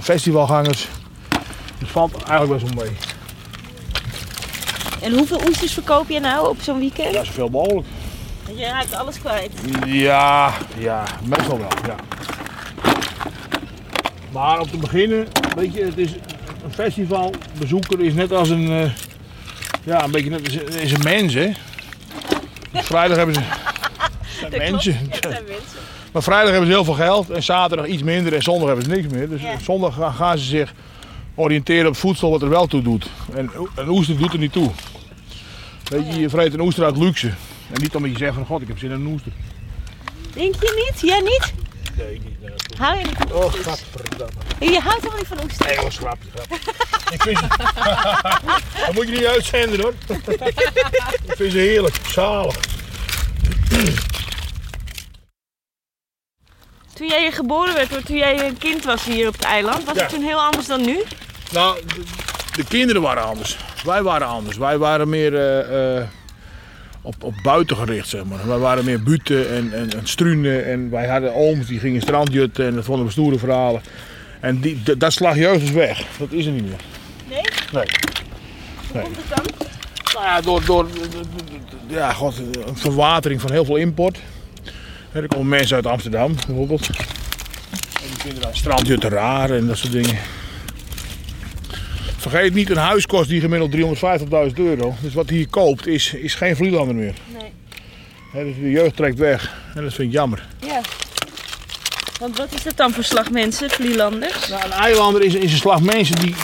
festivalgangers. 0.00 0.88
Het 1.78 1.88
valt 1.88 2.22
eigenlijk 2.22 2.60
best 2.62 2.74
wel 2.74 2.84
mee. 2.84 2.96
En 5.02 5.12
hoeveel 5.18 5.40
oesters 5.48 5.72
verkoop 5.72 6.08
je 6.08 6.20
nou 6.20 6.48
op 6.48 6.60
zo'n 6.60 6.78
weekend? 6.78 7.12
Ja, 7.14 7.24
zoveel 7.24 7.48
mogelijk. 7.48 7.86
Je 8.54 8.64
raakt 8.64 8.94
alles 8.94 9.18
kwijt. 9.18 9.52
Ja, 9.86 10.52
ja, 10.78 11.04
meestal 11.24 11.58
wel, 11.58 11.68
ja. 11.86 11.94
Maar 14.32 14.60
om 14.60 14.70
te 14.70 14.76
beginnen, 14.76 15.26
weet 15.56 15.74
je, 15.74 15.84
het 15.84 15.98
is 15.98 16.12
een 16.64 16.72
festivalbezoeker 16.72 18.00
is 18.00 18.14
net 18.14 18.32
als 18.32 18.48
een, 18.48 18.70
eh, 18.70 18.90
ja, 19.84 20.04
een 20.04 20.10
beetje 20.10 20.30
net 20.30 20.44
als 20.44 20.54
is, 20.54 20.74
is 20.74 20.92
een 20.92 21.02
mens, 21.02 21.34
hè. 21.34 21.50
Dus 22.72 22.86
vrijdag 22.86 23.16
hebben 23.16 23.34
ze, 23.34 23.40
zijn 24.50 24.72
mensen. 24.72 24.98
Maar 26.12 26.22
vrijdag 26.22 26.50
hebben 26.50 26.66
ze 26.66 26.74
heel 26.74 26.84
veel 26.84 26.94
geld 26.94 27.30
en 27.30 27.42
zaterdag 27.42 27.86
iets 27.86 28.02
minder 28.02 28.34
en 28.34 28.42
zondag 28.42 28.66
hebben 28.66 28.84
ze 28.84 28.90
niks 28.90 29.06
meer. 29.08 29.28
Dus 29.28 29.40
zondag 29.62 29.94
gaan, 29.94 30.12
gaan 30.12 30.38
ze 30.38 30.44
zich 30.44 30.74
oriënteren 31.34 31.86
op 31.86 31.96
voedsel 31.96 32.30
wat 32.30 32.42
er 32.42 32.48
wel 32.48 32.66
toe 32.66 32.82
doet. 32.82 33.06
En 33.34 33.50
een 33.74 33.88
oester 33.88 34.18
doet 34.18 34.32
er 34.32 34.38
niet 34.38 34.52
toe. 34.52 34.70
Weet 35.88 36.14
je, 36.14 36.20
je 36.20 36.28
vreet 36.28 36.54
een 36.54 36.60
oester 36.60 36.84
uit 36.84 36.96
luxe. 36.96 37.30
En 37.72 37.80
niet 37.82 37.94
omdat 37.94 38.10
je 38.10 38.18
zegt 38.18 38.34
van 38.34 38.46
god, 38.46 38.62
ik 38.62 38.68
heb 38.68 38.78
zin 38.78 38.90
in 38.90 38.96
een 39.00 39.06
oester. 39.06 39.32
Denk 40.34 40.54
je 40.54 40.84
niet? 40.90 41.00
Jij 41.10 41.20
niet? 41.20 41.52
Nee, 41.96 42.20
niet. 42.24 42.40
Nee, 42.40 42.50
Hou 42.78 42.98
je 42.98 43.04
niet 43.04 43.16
van 43.18 43.32
Oh, 43.32 43.44
oesters? 43.44 43.64
gadverdamme. 43.66 44.32
Je 44.60 44.80
houdt 44.80 44.96
helemaal 45.00 45.16
niet 45.18 45.26
van 45.26 45.38
oesters? 45.44 45.68
Nee, 45.68 45.84
was 45.84 45.96
grapje, 45.98 46.28
grapje. 46.34 46.70
Ik 47.10 47.22
vind 47.22 47.38
ze... 47.38 47.46
Dat 48.86 48.94
moet 48.94 49.06
je 49.08 49.12
niet 49.12 49.24
uitzenden 49.26 49.80
hoor. 49.80 49.92
Ik 51.26 51.36
vind 51.36 51.52
ze 51.52 51.58
heerlijk, 51.58 51.96
zalig. 52.08 52.56
Toen 56.94 57.06
jij 57.08 57.20
hier 57.20 57.32
geboren 57.32 57.74
werd, 57.74 58.06
toen 58.06 58.16
jij 58.16 58.46
een 58.46 58.58
kind 58.58 58.84
was 58.84 59.04
hier 59.04 59.26
op 59.28 59.32
het 59.34 59.42
eiland, 59.44 59.84
was 59.84 59.94
Ja. 59.96 60.00
het 60.02 60.10
toen 60.12 60.22
heel 60.22 60.40
anders 60.42 60.66
dan 60.66 60.80
nu? 60.84 61.02
Nou, 61.52 61.80
de, 61.86 62.02
de 62.56 62.64
kinderen 62.64 63.02
waren 63.02 63.22
anders. 63.24 63.56
Wij 63.84 64.02
waren 64.02 64.26
anders. 64.26 64.56
Wij 64.56 64.78
waren 64.78 65.08
meer 65.08 65.34
eh, 65.34 65.96
eh, 65.98 66.06
op, 67.06 67.22
op 67.22 67.34
buiten 67.42 67.76
gericht, 67.76 68.08
zeg 68.08 68.24
maar. 68.24 68.48
Wij 68.48 68.58
waren 68.58 68.84
meer 68.84 69.02
buten 69.02 69.50
en, 69.50 69.72
en, 69.72 69.90
en 69.92 70.06
struinen. 70.06 70.64
En 70.64 70.90
wij 70.90 71.06
hadden 71.06 71.34
ooms 71.34 71.66
die 71.66 71.78
gingen 71.78 72.00
strandjutten 72.00 72.66
en 72.66 72.74
dat 72.74 72.84
vonden 72.84 73.06
we 73.06 73.12
stoere 73.12 73.38
verhalen. 73.38 73.82
En 74.40 74.60
die, 74.60 74.82
dat 74.98 75.12
slag 75.12 75.36
jeugd 75.36 75.62
is 75.62 75.70
weg. 75.70 76.04
Dat 76.18 76.32
is 76.32 76.46
er 76.46 76.52
niet 76.52 76.62
meer. 76.62 76.80
Nee? 77.28 77.40
Nee. 77.72 77.86
Hoe 78.92 79.02
komt 79.02 79.16
het 79.16 79.36
dan? 79.36 79.44
Nou 80.14 80.24
ja, 80.24 80.40
door, 80.40 80.64
door 80.64 80.88
ja, 81.86 82.12
god, 82.12 82.38
een 82.66 82.76
verwatering 82.76 83.40
van 83.40 83.52
heel 83.52 83.64
veel 83.64 83.76
import. 83.76 84.18
Er 85.12 85.26
komen 85.26 85.48
mensen 85.48 85.76
uit 85.76 85.86
Amsterdam 85.86 86.34
bijvoorbeeld. 86.46 86.86
En 86.86 86.96
die 88.08 88.18
vinden 88.18 88.42
dat 88.42 88.56
strandje 88.56 88.98
te 88.98 89.08
raar 89.08 89.50
en 89.50 89.66
dat 89.66 89.76
soort 89.76 89.92
dingen. 89.92 90.18
Vergeet 92.28 92.54
niet, 92.54 92.70
een 92.70 92.76
huis 92.76 93.06
kost 93.06 93.28
die 93.28 93.40
gemiddeld 93.40 93.98
350.000 94.50 94.54
euro. 94.54 94.94
Dus 95.00 95.14
wat 95.14 95.28
hij 95.28 95.36
hier 95.36 95.48
koopt 95.48 95.86
is, 95.86 96.12
is 96.12 96.34
geen 96.34 96.56
Vlielander 96.56 96.94
meer. 96.94 97.14
Nee. 98.32 98.44
Dus 98.44 98.54
de 98.60 98.70
jeugd 98.70 98.96
trekt 98.96 99.18
weg 99.18 99.54
en 99.74 99.82
dat 99.82 99.94
vind 99.94 100.08
ik 100.08 100.14
jammer. 100.14 100.46
Ja. 100.60 100.80
Want 102.20 102.38
wat 102.38 102.52
is 102.54 102.64
het 102.64 102.76
dan 102.76 102.92
voor 102.92 103.04
slag 103.04 103.30
mensen, 103.30 103.70
Vlielanders? 103.70 104.48
Nou, 104.48 104.64
een 104.64 104.72
eilander 104.72 105.22
is, 105.22 105.34
is 105.34 105.52
een 105.52 105.58
slag 105.58 105.80
mensen 105.80 106.16
die, 106.16 106.34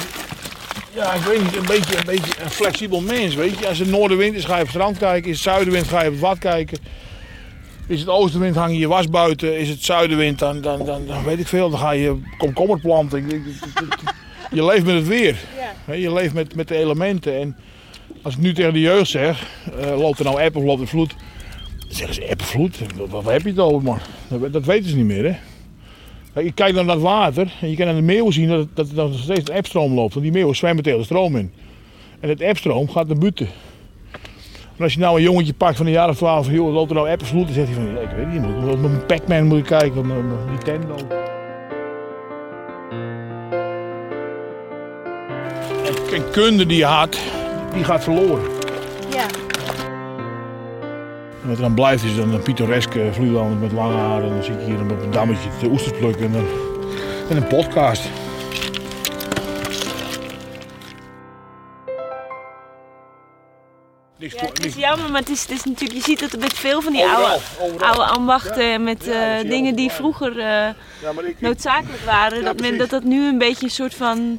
ja, 0.94 1.12
ik 1.12 1.22
weet 1.22 1.42
niet, 1.42 1.56
een 1.56 1.66
beetje, 1.66 1.96
een 1.96 2.06
beetje 2.06 2.32
een 2.42 2.50
flexibel 2.50 3.00
mens, 3.00 3.34
weet 3.34 3.58
je. 3.58 3.68
Als 3.68 3.78
het 3.78 3.90
noordenwind 3.90 4.34
is, 4.34 4.44
ga 4.44 4.54
je 4.54 4.60
op 4.60 4.66
het 4.66 4.76
strand 4.76 4.98
kijken. 4.98 5.30
Is 5.30 5.36
het 5.36 5.44
zuidenwind, 5.44 5.88
ga 5.88 6.00
je 6.00 6.06
op 6.06 6.12
het 6.12 6.22
wat 6.22 6.38
kijken. 6.38 6.78
Is 7.86 8.00
het 8.00 8.08
oostenwind, 8.08 8.54
hang 8.56 8.72
je 8.72 8.78
je 8.78 8.88
was 8.88 9.08
buiten. 9.08 9.58
Is 9.58 9.68
het 9.68 9.84
zuidenwind, 9.84 10.38
dan, 10.38 10.60
dan, 10.60 10.84
dan, 10.84 11.06
dan 11.06 11.24
weet 11.24 11.38
ik 11.38 11.48
veel, 11.48 11.70
dan 11.70 11.78
ga 11.78 11.90
je 11.90 12.20
komkommer 12.38 12.80
planten. 12.80 13.26
Je 14.52 14.64
leeft 14.64 14.84
met 14.84 14.94
het 14.94 15.06
weer. 15.08 15.36
Hè, 15.84 15.94
Je 15.94 16.12
leeft 16.12 16.34
met, 16.34 16.54
met 16.54 16.68
de 16.68 16.76
elementen. 16.76 17.40
En 17.40 17.56
als 18.22 18.34
ik 18.34 18.40
nu 18.40 18.52
tegen 18.54 18.72
de 18.72 18.80
jeugd 18.80 19.10
zeg, 19.10 19.46
eh, 19.80 19.98
loopt 19.98 20.18
er 20.18 20.24
nou 20.24 20.40
eb 20.40 20.56
of 20.56 20.64
loopt 20.64 20.80
er 20.80 20.86
vloed? 20.88 21.14
Dan 21.78 21.86
zeggen 21.96 22.14
ze, 22.14 22.34
vloed? 22.36 22.78
Wat, 23.08 23.24
heb 23.24 23.42
je 23.42 23.48
het 23.48 23.58
over, 23.58 23.82
man? 23.82 23.98
Dat, 24.28 24.52
dat 24.52 24.64
weten 24.64 24.90
ze 24.90 24.96
niet 24.96 25.04
meer, 25.06 25.24
hè. 25.24 25.36
Kijk, 26.34 26.46
Je 26.46 26.52
kijkt 26.52 26.74
naar 26.74 26.84
dat 26.84 27.00
water 27.00 27.52
en 27.60 27.70
je 27.70 27.76
kan 27.76 27.88
aan 27.88 27.94
de 27.94 28.02
meeuwen 28.02 28.32
zien 28.32 28.48
dat, 28.48 28.58
het- 28.58 28.76
dat 28.76 28.88
er 28.88 28.94
nog 28.94 29.18
steeds 29.18 29.50
een 29.50 29.56
ebstroom 29.56 29.94
loopt. 29.94 30.12
Want 30.14 30.24
die 30.24 30.34
meeuwen 30.34 30.56
zwemmen 30.56 30.82
tegen 30.84 30.98
de 30.98 31.04
stroom 31.04 31.36
in. 31.36 31.52
En 32.20 32.28
het 32.28 32.40
ebstroom 32.40 32.88
gaat 32.90 33.06
naar 33.08 33.18
buiten. 33.18 33.48
En 34.76 34.82
als 34.84 34.92
je 34.92 34.98
nou 35.00 35.16
een 35.16 35.22
jongetje 35.22 35.54
pakt 35.54 35.76
van 35.76 35.86
een 35.86 35.92
jaar 35.92 36.08
of 36.08 36.16
twaalf, 36.16 36.50
joh, 36.50 36.72
loopt 36.72 36.90
er 36.90 36.96
nou 36.96 37.08
eb 37.08 37.20
of 37.22 37.28
vloed, 37.28 37.44
dan 37.44 37.54
zegt 37.54 37.66
hij 37.68 37.76
van, 37.76 37.92
ja, 37.94 38.00
ik 38.00 38.16
weet 38.16 38.32
niet, 38.32 38.40
met 38.66 38.80
mijn 38.80 39.06
Pac-Man 39.06 39.44
moet 39.46 39.58
ik 39.58 39.64
kijken, 39.64 40.06
met 40.06 40.16
mijn 40.24 40.48
Nintendo. 40.50 40.94
En, 46.12 46.18
en 46.24 46.30
kunde 46.30 46.66
die 46.66 46.76
je 46.78 46.84
had, 46.84 47.18
die 47.74 47.84
gaat 47.84 48.02
verloren. 48.02 48.44
Ja. 49.10 49.26
En 51.42 51.48
wat 51.48 51.56
er 51.56 51.62
dan 51.62 51.74
blijft 51.74 52.04
is 52.04 52.16
dan 52.16 52.32
een 52.34 52.42
pittoreske 52.42 53.08
vlielander 53.12 53.56
met 53.58 53.72
lange 53.72 53.96
haren. 53.96 54.24
En 54.28 54.34
dan 54.34 54.42
zit 54.44 54.54
je 54.60 54.64
hier 54.64 54.80
op 54.80 54.90
een 55.02 55.10
dammetje 55.10 55.48
te 55.60 55.66
oesters 55.66 55.98
plukken 55.98 56.24
en, 56.26 56.34
een- 56.34 56.48
en 57.30 57.36
een 57.36 57.46
podcast. 57.46 58.02
Ja, 64.18 64.28
het 64.46 64.64
is 64.64 64.74
jammer, 64.74 65.10
maar 65.10 65.20
het 65.20 65.28
is, 65.30 65.40
het 65.40 65.50
is 65.50 65.64
natuurlijk, 65.64 65.98
je 65.98 66.04
ziet 66.04 66.20
het 66.20 66.38
met 66.40 66.52
veel 66.52 66.80
van 66.82 66.92
die 66.92 67.04
oude, 67.04 67.38
oude 67.78 68.04
ambachten, 68.04 68.84
met 68.84 69.08
eh, 69.08 69.30
dat 69.32 69.40
zie 69.40 69.50
dingen 69.50 69.74
die 69.74 69.90
vroeger 69.90 70.38
eh, 70.38 70.68
noodzakelijk 71.38 72.02
waren. 72.04 72.44
Dat, 72.44 72.60
men, 72.60 72.78
dat 72.78 72.90
dat 72.90 73.02
nu 73.04 73.28
een 73.28 73.38
beetje 73.38 73.64
een 73.64 73.70
soort 73.70 73.94
van, 73.94 74.38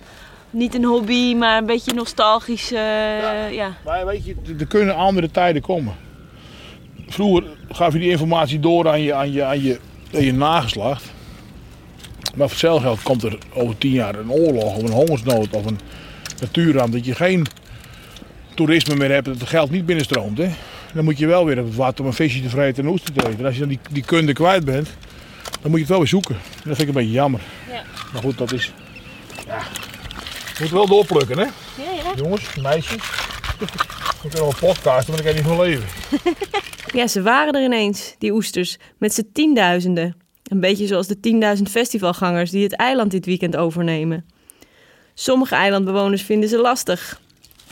niet 0.53 0.75
een 0.75 0.83
hobby, 0.83 1.35
maar 1.35 1.57
een 1.57 1.65
beetje 1.65 1.93
nostalgisch, 1.93 2.71
eh, 2.71 3.51
ja. 3.51 3.77
Maar 3.85 4.05
weet 4.05 4.25
je, 4.25 4.35
er 4.59 4.67
kunnen 4.67 4.95
andere 4.95 5.31
tijden 5.31 5.61
komen. 5.61 5.95
Vroeger 7.07 7.43
gaf 7.71 7.93
je 7.93 7.99
die 7.99 8.09
informatie 8.09 8.59
door 8.59 8.89
aan 8.89 9.01
je, 9.01 9.13
aan 9.13 9.31
je, 9.31 9.43
aan 9.43 9.63
je, 9.63 9.79
aan 10.13 10.23
je 10.23 10.33
nageslacht. 10.33 11.11
Maar 12.35 12.49
voor 12.49 12.49
hetzelfde 12.49 12.81
geld 12.83 13.01
komt 13.01 13.23
er 13.23 13.37
over 13.53 13.77
tien 13.77 13.91
jaar 13.91 14.15
een 14.15 14.31
oorlog 14.31 14.75
of 14.75 14.83
een 14.83 14.91
hongersnood 14.91 15.49
of 15.49 15.65
een 15.65 15.79
natuurramp. 16.39 16.93
Dat 16.93 17.05
je 17.05 17.15
geen 17.15 17.45
toerisme 18.53 18.95
meer 18.95 19.11
hebt, 19.11 19.25
dat 19.25 19.39
het 19.39 19.49
geld 19.49 19.71
niet 19.71 19.85
binnenstroomt. 19.85 20.37
Hè? 20.37 20.49
Dan 20.93 21.03
moet 21.03 21.17
je 21.17 21.27
wel 21.27 21.45
weer 21.45 21.59
op 21.59 21.65
het 21.65 21.75
water 21.75 22.03
om 22.03 22.09
een 22.09 22.15
visje 22.15 22.41
te 22.41 22.49
vreten 22.49 22.83
en 22.83 22.85
een 22.85 22.93
oester 22.93 23.13
te 23.13 23.27
eten. 23.27 23.39
En 23.39 23.45
als 23.45 23.53
je 23.53 23.59
dan 23.59 23.69
die, 23.69 23.79
die 23.91 24.03
kunde 24.03 24.33
kwijt 24.33 24.65
bent, 24.65 24.89
dan 25.61 25.71
moet 25.71 25.73
je 25.73 25.79
het 25.79 25.89
wel 25.89 25.97
weer 25.97 26.07
zoeken. 26.07 26.35
En 26.35 26.69
dat 26.69 26.75
vind 26.75 26.79
ik 26.79 26.87
een 26.87 26.93
beetje 26.93 27.11
jammer. 27.11 27.41
Ja. 27.71 27.83
Maar 28.13 28.21
goed, 28.21 28.37
dat 28.37 28.51
is... 28.51 28.71
Ja, 29.47 29.61
we 30.53 30.59
moeten 30.59 30.77
wel 30.77 30.87
doorplukken, 30.87 31.37
hè? 31.37 31.43
Ja, 31.43 31.91
ja. 32.03 32.13
Jongens, 32.15 32.55
meisjes. 32.55 33.01
We 33.59 33.65
kunnen 34.21 34.39
wel 34.39 34.53
podcasten, 34.59 35.13
maar 35.13 35.23
kan 35.23 35.31
je 35.31 35.37
niet 35.37 35.47
van 35.47 35.61
leven. 35.61 35.87
Ja, 36.93 37.07
ze 37.07 37.21
waren 37.21 37.53
er 37.53 37.63
ineens, 37.63 38.15
die 38.17 38.31
oesters, 38.33 38.77
met 38.97 39.13
z'n 39.13 39.29
tienduizenden. 39.33 40.15
Een 40.43 40.59
beetje 40.59 40.87
zoals 40.87 41.07
de 41.07 41.55
10.000 41.57 41.63
festivalgangers 41.63 42.51
die 42.51 42.63
het 42.63 42.75
eiland 42.75 43.11
dit 43.11 43.25
weekend 43.25 43.55
overnemen. 43.55 44.25
Sommige 45.13 45.55
eilandbewoners 45.55 46.21
vinden 46.21 46.49
ze 46.49 46.57
lastig. 46.57 47.21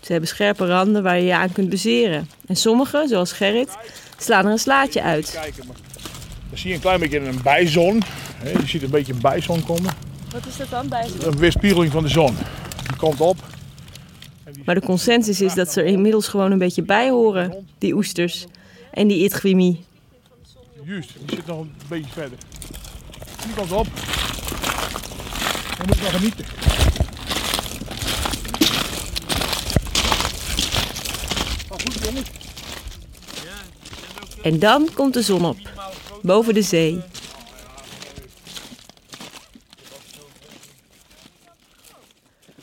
Ze 0.01 0.11
hebben 0.11 0.29
scherpe 0.29 0.65
randen 0.65 1.03
waar 1.03 1.17
je 1.17 1.25
je 1.25 1.35
aan 1.35 1.51
kunt 1.51 1.69
bezeren. 1.69 2.29
En 2.45 2.55
sommigen, 2.55 3.07
zoals 3.07 3.31
Gerrit, 3.31 3.77
slaan 4.17 4.45
er 4.45 4.51
een 4.51 4.59
slaatje 4.59 5.01
uit. 5.01 5.31
Kijken, 5.31 5.67
maar 5.67 5.75
dan 6.49 6.57
zie 6.57 6.69
je 6.69 6.75
een 6.75 6.81
klein 6.81 6.99
beetje 6.99 7.19
een 7.19 7.41
bijzon. 7.43 8.01
Je 8.43 8.67
ziet 8.67 8.83
een 8.83 8.89
beetje 8.89 9.13
een 9.13 9.21
bijzon 9.21 9.63
komen. 9.63 9.91
Wat 10.31 10.45
is 10.45 10.57
dat 10.57 10.69
dan 10.69 10.87
bij 10.87 11.09
Een 11.21 11.37
weerspiegeling 11.37 11.91
van 11.91 12.03
de 12.03 12.09
zon. 12.09 12.35
Die 12.87 12.95
komt 12.97 13.21
op. 13.21 13.37
Maar 14.65 14.75
de 14.75 14.81
consensus 14.81 15.41
is 15.41 15.53
dat 15.53 15.71
ze 15.71 15.81
er 15.81 15.87
inmiddels 15.87 16.27
gewoon 16.27 16.51
een 16.51 16.57
beetje 16.57 16.83
bij 16.83 17.09
horen, 17.09 17.67
die 17.77 17.93
oesters. 17.93 18.45
En 18.91 19.07
die 19.07 19.23
itgwimi. 19.23 19.85
Juist, 20.83 21.11
die 21.25 21.35
zit 21.35 21.45
nog 21.45 21.59
een 21.59 21.71
beetje 21.89 22.11
verder. 22.11 22.37
Die 23.45 23.53
komt 23.55 23.71
op. 23.71 23.87
Dan 25.77 25.85
moet 25.87 25.97
je 25.97 26.01
nog 26.01 26.11
genieten. 26.11 26.45
Maar 31.69 31.79
goed 31.79 32.05
jongens. 32.05 32.29
En 34.43 34.59
dan 34.59 34.89
komt 34.93 35.13
de 35.13 35.21
zon 35.21 35.45
op, 35.45 35.57
boven 36.21 36.53
de 36.53 36.61
zee. 36.61 37.01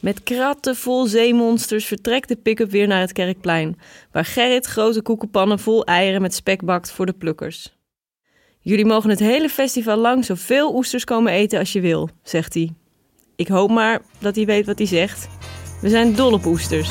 Met 0.01 0.23
kratten 0.23 0.77
vol 0.77 1.07
zeemonsters 1.07 1.85
vertrekt 1.85 2.29
de 2.29 2.37
pick-up 2.37 2.71
weer 2.71 2.87
naar 2.87 3.01
het 3.01 3.13
kerkplein, 3.13 3.79
waar 4.13 4.25
Gerrit 4.25 4.67
grote 4.67 5.03
koekenpannen 5.03 5.59
vol 5.59 5.85
eieren 5.85 6.23
met 6.23 6.35
spek 6.35 6.65
bakt 6.65 6.91
voor 6.91 7.07
de 7.07 7.13
plukkers. 7.13 7.77
Jullie 8.61 8.85
mogen 8.85 9.11
het 9.11 9.19
hele 9.19 9.49
festival 9.49 9.97
lang 9.97 10.25
zoveel 10.25 10.75
oesters 10.75 11.05
komen 11.05 11.33
eten 11.33 11.59
als 11.59 11.73
je 11.73 11.81
wil, 11.81 12.09
zegt 12.23 12.55
hij. 12.55 12.73
Ik 13.37 13.49
hoop 13.49 13.71
maar 13.71 14.01
dat 14.19 14.37
hij 14.37 14.47
weet 14.47 14.67
wat 14.67 14.79
hij 14.79 14.87
zegt. 14.87 15.29
We 15.81 15.89
zijn 15.89 16.15
dol 16.15 16.33
op 16.33 16.45
oesters. 16.45 16.89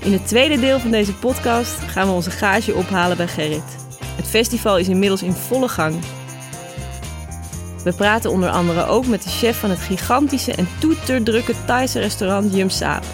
In 0.00 0.12
het 0.12 0.26
tweede 0.26 0.60
deel 0.60 0.78
van 0.78 0.90
deze 0.90 1.14
podcast 1.14 1.78
gaan 1.78 2.06
we 2.06 2.12
onze 2.12 2.30
gage 2.30 2.74
ophalen 2.74 3.16
bij 3.16 3.28
Gerrit. 3.28 3.76
Het 4.16 4.26
festival 4.26 4.78
is 4.78 4.88
inmiddels 4.88 5.22
in 5.22 5.32
volle 5.32 5.68
gang. 5.68 5.94
We 7.86 7.92
praten 7.92 8.30
onder 8.30 8.50
andere 8.50 8.86
ook 8.86 9.06
met 9.06 9.22
de 9.22 9.28
chef 9.28 9.60
van 9.60 9.70
het 9.70 9.78
gigantische 9.78 10.52
en 10.52 10.68
toeterdrukke 10.78 11.54
Thaise 11.66 11.98
restaurant 11.98 12.54
Yum 12.54 12.70
Saap. 12.70 13.04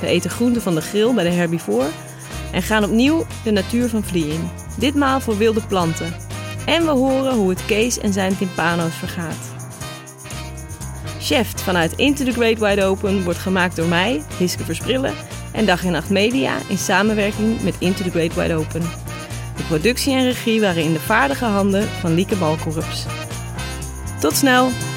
We 0.00 0.06
eten 0.06 0.30
groenten 0.30 0.62
van 0.62 0.74
de 0.74 0.80
grill 0.80 1.14
bij 1.14 1.24
de 1.24 1.30
Herbivore 1.30 1.88
en 2.52 2.62
gaan 2.62 2.84
opnieuw 2.84 3.26
de 3.44 3.50
natuur 3.50 3.88
van 3.88 4.04
Vlie 4.04 4.28
in. 4.28 4.50
Ditmaal 4.78 5.20
voor 5.20 5.36
wilde 5.36 5.60
planten. 5.60 6.14
En 6.66 6.84
we 6.84 6.90
horen 6.90 7.34
hoe 7.34 7.50
het 7.50 7.64
Kees 7.66 7.98
en 7.98 8.12
zijn 8.12 8.36
timpano's 8.36 8.94
vergaat. 8.94 9.52
Chef 11.20 11.52
vanuit 11.56 11.92
Into 11.92 12.24
the 12.24 12.32
Great 12.32 12.58
Wide 12.58 12.84
Open 12.84 13.24
wordt 13.24 13.38
gemaakt 13.38 13.76
door 13.76 13.88
mij, 13.88 14.22
Hiske 14.38 14.64
Versprillen, 14.64 15.14
en 15.52 15.66
Dag 15.66 15.84
en 15.84 15.92
Nacht 15.92 16.10
Media 16.10 16.56
in 16.68 16.78
samenwerking 16.78 17.62
met 17.62 17.74
Into 17.78 18.02
the 18.02 18.10
Great 18.10 18.34
Wide 18.34 18.54
Open. 18.54 18.82
De 19.56 19.62
productie 19.68 20.14
en 20.14 20.24
regie 20.24 20.60
waren 20.60 20.82
in 20.82 20.92
de 20.92 21.00
vaardige 21.00 21.44
handen 21.44 21.88
van 21.88 22.14
Lieke 22.14 22.36
Balkorps. 22.36 23.06
Tot 24.24 24.36
snel! 24.36 24.93